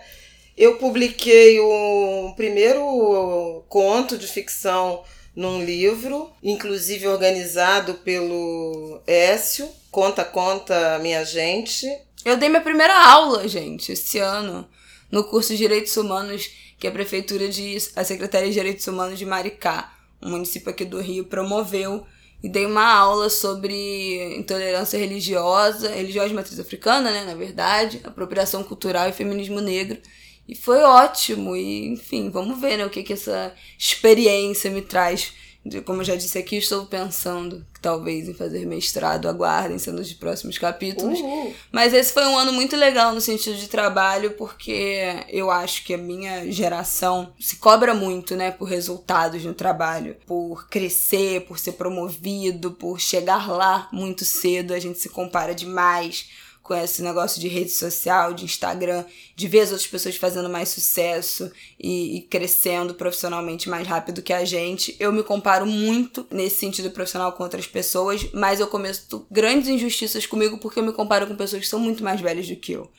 [0.57, 9.69] Eu publiquei o primeiro conto de ficção num livro, inclusive organizado pelo Écio.
[9.89, 11.87] Conta, conta, minha gente.
[12.23, 14.67] Eu dei minha primeira aula, gente, esse ano,
[15.11, 16.49] no curso de Direitos Humanos
[16.81, 17.77] que a Prefeitura de.
[17.95, 22.05] a Secretaria de Direitos Humanos de Maricá, um município aqui do Rio, promoveu.
[22.43, 28.63] E dei uma aula sobre intolerância religiosa, religiosa de matriz africana, né, na verdade, apropriação
[28.63, 29.99] cultural e feminismo negro.
[30.47, 31.55] E foi ótimo.
[31.55, 35.33] E, enfim, vamos ver né, o que, que essa experiência me traz.
[35.63, 39.99] De- Como eu já disse aqui, estou pensando que talvez em fazer mestrado, aguardem sendo
[40.01, 41.19] os próximos capítulos.
[41.19, 41.53] Uhul.
[41.71, 45.93] Mas esse foi um ano muito legal no sentido de trabalho, porque eu acho que
[45.93, 51.73] a minha geração se cobra muito, né, por resultados no trabalho, por crescer, por ser
[51.73, 54.73] promovido, por chegar lá muito cedo.
[54.73, 56.29] A gente se compara demais
[56.61, 59.03] com esse negócio de rede social, de Instagram,
[59.35, 64.31] de ver as outras pessoas fazendo mais sucesso e, e crescendo profissionalmente mais rápido que
[64.31, 64.95] a gente.
[64.99, 70.25] Eu me comparo muito nesse sentido profissional com outras pessoas, mas eu começo grandes injustiças
[70.25, 72.89] comigo porque eu me comparo com pessoas que são muito mais velhas do que eu.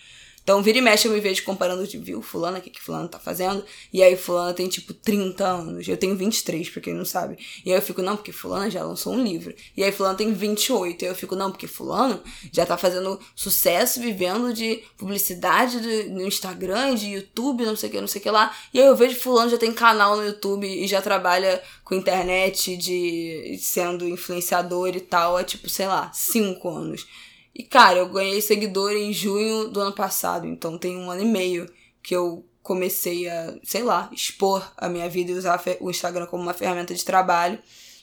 [0.43, 3.09] Então, vira e mexe, eu me vejo comparando, tipo, viu, fulano, o que que fulano
[3.09, 3.65] tá fazendo?
[3.93, 5.87] E aí, fulano tem, tipo, 30 anos.
[5.87, 7.39] Eu tenho 23, pra quem não sabe.
[7.65, 9.55] E aí eu fico, não, porque fulano já lançou um livro.
[9.77, 11.03] E aí, fulano tem 28.
[11.03, 12.21] E aí eu fico, não, porque fulano
[12.53, 17.93] já tá fazendo sucesso, vivendo de publicidade do, no Instagram, de YouTube, não sei o
[17.93, 18.55] que, não sei o que lá.
[18.75, 22.77] E aí eu vejo fulano já tem canal no YouTube e já trabalha com internet,
[22.77, 27.07] de sendo influenciador e tal, há, tipo, sei lá, 5 anos.
[27.55, 31.27] E, cara, eu ganhei seguidor em junho do ano passado, então tem um ano e
[31.27, 31.71] meio
[32.03, 36.43] que eu comecei a, sei lá, expor a minha vida e usar o Instagram como
[36.43, 37.59] uma ferramenta de trabalho.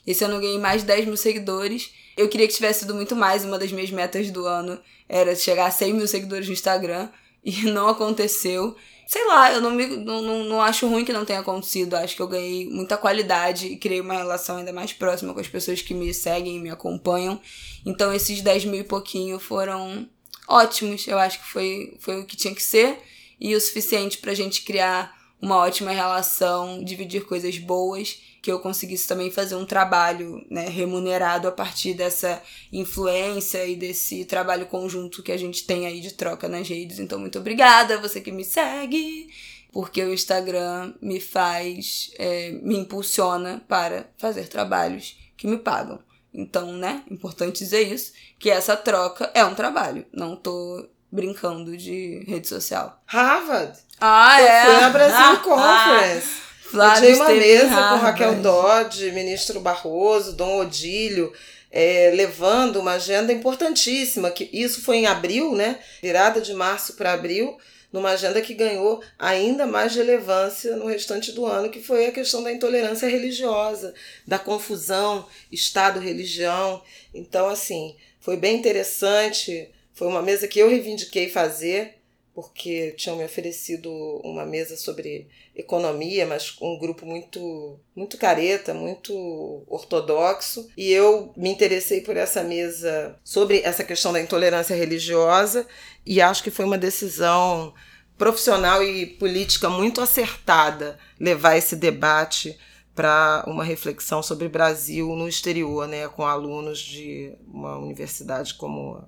[0.05, 1.91] Esse ano eu ganhei mais de 10 mil seguidores.
[2.17, 3.45] Eu queria que tivesse sido muito mais.
[3.45, 7.09] Uma das minhas metas do ano era chegar a 100 mil seguidores no Instagram.
[7.41, 8.75] E não aconteceu
[9.09, 11.95] sei lá, eu não, me, não, não, não acho ruim que não tenha acontecido.
[11.95, 15.47] Acho que eu ganhei muita qualidade e criei uma relação ainda mais próxima com as
[15.47, 17.41] pessoas que me seguem e me acompanham.
[17.83, 20.07] Então esses 10 mil e pouquinho foram
[20.47, 21.07] ótimos.
[21.07, 22.99] Eu acho que foi, foi o que tinha que ser
[23.39, 29.07] e o suficiente pra gente criar uma ótima relação, dividir coisas boas que eu conseguisse
[29.07, 35.31] também fazer um trabalho né, remunerado a partir dessa influência e desse trabalho conjunto que
[35.31, 36.99] a gente tem aí de troca nas redes.
[36.99, 39.29] Então, muito obrigada você que me segue,
[39.71, 45.99] porque o Instagram me faz, é, me impulsiona para fazer trabalhos que me pagam.
[46.33, 50.05] Então, né, importante dizer isso, que essa troca é um trabalho.
[50.13, 53.01] Não tô brincando de rede social.
[53.05, 53.77] Harvard!
[53.99, 54.65] Ah, eu é?
[54.65, 56.41] fui na Brasil ah, Conference.
[56.45, 56.48] Ah.
[56.69, 57.99] Flávio eu tinha uma mesa Harvard.
[57.99, 61.33] com Raquel Dodge, ministro Barroso, Dom Odílio,
[61.71, 65.79] é, levando uma agenda importantíssima, que isso foi em abril, né?
[66.01, 67.57] Virada de março para abril,
[67.91, 72.43] numa agenda que ganhou ainda mais relevância no restante do ano, que foi a questão
[72.43, 73.93] da intolerância religiosa,
[74.27, 76.83] da confusão Estado-religião.
[77.13, 79.69] Então, assim, foi bem interessante.
[79.93, 81.98] Foi uma mesa que eu reivindiquei fazer
[82.33, 83.91] porque tinham me oferecido
[84.23, 91.49] uma mesa sobre economia, mas um grupo muito muito careta, muito ortodoxo, e eu me
[91.49, 95.67] interessei por essa mesa sobre essa questão da intolerância religiosa
[96.05, 97.73] e acho que foi uma decisão
[98.17, 102.57] profissional e política muito acertada levar esse debate
[102.93, 109.01] para uma reflexão sobre Brasil no exterior, né, com alunos de uma universidade como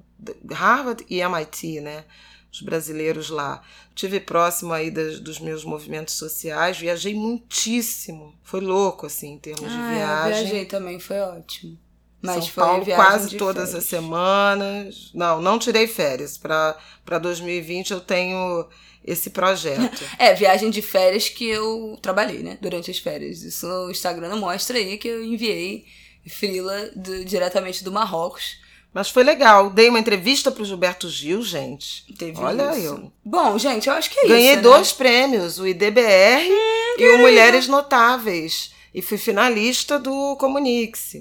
[0.49, 2.05] Harvard e MIT, né?
[2.51, 3.61] Os brasileiros lá.
[3.95, 8.35] Tive próximo aí das, dos meus movimentos sociais, viajei muitíssimo.
[8.43, 10.39] Foi louco, assim, em termos ah, de viagem.
[10.39, 11.77] Eu viajei também, foi ótimo.
[12.21, 13.83] Mas São Paulo quase todas férias.
[13.83, 15.11] as semanas.
[15.13, 16.37] Não, não tirei férias.
[16.37, 18.67] Para 2020 eu tenho
[19.03, 20.03] esse projeto.
[20.19, 22.59] É, viagem de férias que eu trabalhei, né?
[22.61, 23.41] Durante as férias.
[23.41, 25.85] Isso o Instagram mostra aí que eu enviei
[26.27, 28.59] frila do, diretamente do Marrocos
[28.93, 29.69] mas foi legal.
[29.69, 32.05] Dei uma entrevista pro Gilberto Gil, gente.
[32.15, 32.85] Teve Olha isso.
[32.87, 33.11] eu.
[33.23, 34.55] Bom, gente, eu acho que é Ganhei isso.
[34.57, 34.61] né?
[34.61, 36.49] dois prêmios, o IDBR
[36.97, 38.73] e o Mulheres Notáveis.
[38.93, 41.15] E fui finalista do Comunix.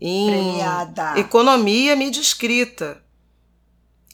[0.00, 1.18] Em Premiada.
[1.18, 3.02] Economia Mídia Escrita.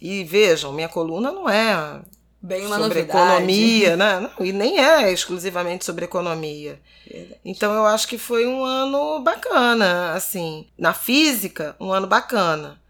[0.01, 2.03] E vejam, minha coluna não é
[2.43, 3.19] Bem uma sobre novidade.
[3.19, 4.21] economia, né?
[4.21, 6.81] Não, e nem é exclusivamente sobre economia.
[7.09, 7.41] Verdade.
[7.45, 10.67] Então eu acho que foi um ano bacana, assim.
[10.77, 12.81] Na física, um ano bacana.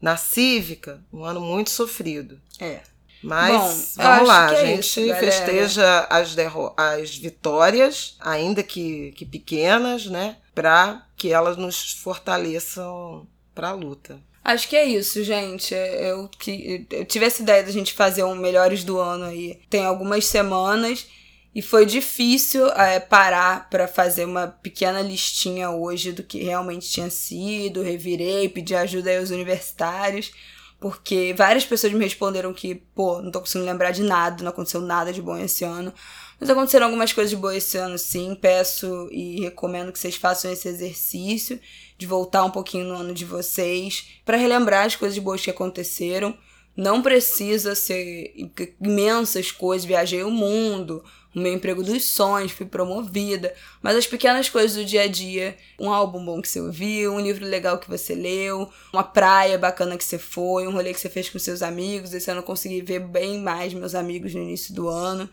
[0.00, 2.40] Na cívica, um ano muito sofrido.
[2.58, 2.80] É.
[3.22, 6.34] Mas Bom, vamos lá, que a é gente isso, festeja as,
[6.76, 10.36] as vitórias, ainda que, que pequenas, né?
[10.54, 14.18] Para que elas nos fortaleçam para a luta.
[14.42, 15.74] Acho que é isso, gente.
[15.74, 19.60] Eu, que, eu tive essa ideia da gente fazer um Melhores do Ano aí.
[19.68, 21.06] Tem algumas semanas.
[21.54, 27.10] E foi difícil é, parar para fazer uma pequena listinha hoje do que realmente tinha
[27.10, 27.82] sido.
[27.82, 30.32] Revirei, pedi ajuda aí aos universitários.
[30.78, 34.80] Porque várias pessoas me responderam que, pô, não tô conseguindo lembrar de nada, não aconteceu
[34.80, 35.92] nada de bom esse ano.
[36.40, 38.34] Mas aconteceram algumas coisas de boa esse ano, sim.
[38.34, 41.60] Peço e recomendo que vocês façam esse exercício
[42.00, 46.34] de voltar um pouquinho no ano de vocês para relembrar as coisas boas que aconteceram.
[46.74, 48.32] Não precisa ser
[48.80, 54.48] imensas coisas, viajei o mundo, o meu emprego dos sonhos, fui promovida, mas as pequenas
[54.48, 57.90] coisas do dia a dia, um álbum bom que você ouviu, um livro legal que
[57.90, 61.60] você leu, uma praia bacana que você foi, um rolê que você fez com seus
[61.60, 62.14] amigos.
[62.14, 65.28] Esse ano eu consegui ver bem mais meus amigos no início do ano,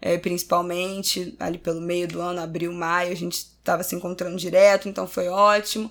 [0.00, 4.88] é, principalmente ali pelo meio do ano, abril, maio, a gente estava se encontrando direto,
[4.88, 5.90] então foi ótimo.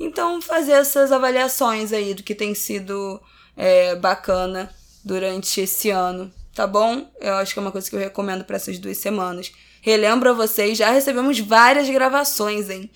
[0.00, 3.20] Então, fazer essas avaliações aí do que tem sido
[3.56, 4.70] é, bacana
[5.04, 7.10] durante esse ano, tá bom?
[7.20, 9.52] Eu acho que é uma coisa que eu recomendo para essas duas semanas.
[9.82, 12.90] Relembro a vocês, já recebemos várias gravações, hein?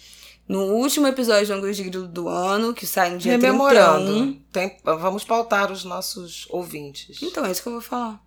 [0.49, 3.53] No último episódio do Ângulos de Grilo do ano, que sai no dia 31.
[3.53, 4.37] Rememorando.
[4.53, 7.23] Tem, vamos pautar os nossos ouvintes.
[7.23, 8.21] Então, é isso que eu vou falar.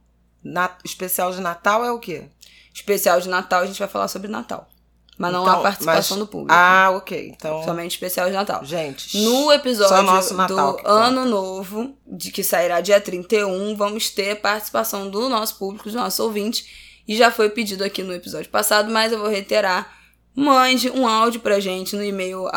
[0.44, 2.30] Na, especial de Natal é o quê?
[2.74, 4.70] Especial de Natal a gente vai falar sobre Natal.
[5.18, 6.54] Mas não Então, há participação mas- do público.
[6.54, 7.32] Ah, ok.
[7.36, 8.66] Então, Somente especial de Natal.
[8.66, 9.18] gente.
[9.20, 10.90] No só episódio nosso Natal do conta.
[10.90, 16.20] Ano Novo, de que sairá dia 31, vamos ter participação do nosso público, dos nossos
[16.20, 16.66] ouvintes.
[17.08, 19.94] E já foi pedido aqui no episódio passado, mas eu vou reiterar.
[20.38, 22.50] Mande um áudio pra gente no e-mail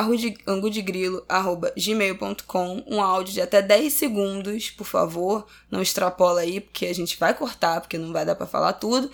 [0.44, 5.46] angudegrilo.gmail.com Um áudio de até 10 segundos, por favor.
[5.70, 9.10] Não extrapola aí, porque a gente vai cortar, porque não vai dar pra falar tudo.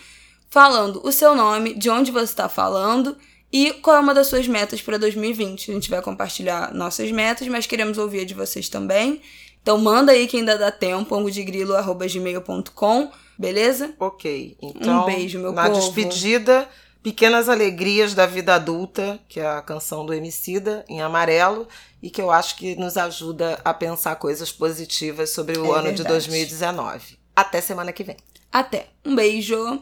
[0.49, 3.17] Falando o seu nome, de onde você está falando
[3.57, 5.71] e qual é uma das suas metas para 2020.
[5.71, 9.23] A gente vai compartilhar nossas metas, mas queremos ouvir a de vocês também.
[9.63, 13.95] Então manda aí que ainda dá tempo, angudegrilo.gmail.com, beleza?
[14.01, 14.57] Ok.
[14.61, 15.79] Então, Um beijo, meu na povo.
[15.79, 16.69] despedida,
[17.01, 21.69] Pequenas Alegrias da Vida Adulta, que é a canção do Emicida, em amarelo,
[22.03, 25.93] e que eu acho que nos ajuda a pensar coisas positivas sobre o É ano
[25.93, 26.09] de verdade.
[26.09, 27.17] 2019.
[27.37, 28.17] Até semana que vem.
[28.51, 28.89] Até.
[29.05, 29.81] Um beijo.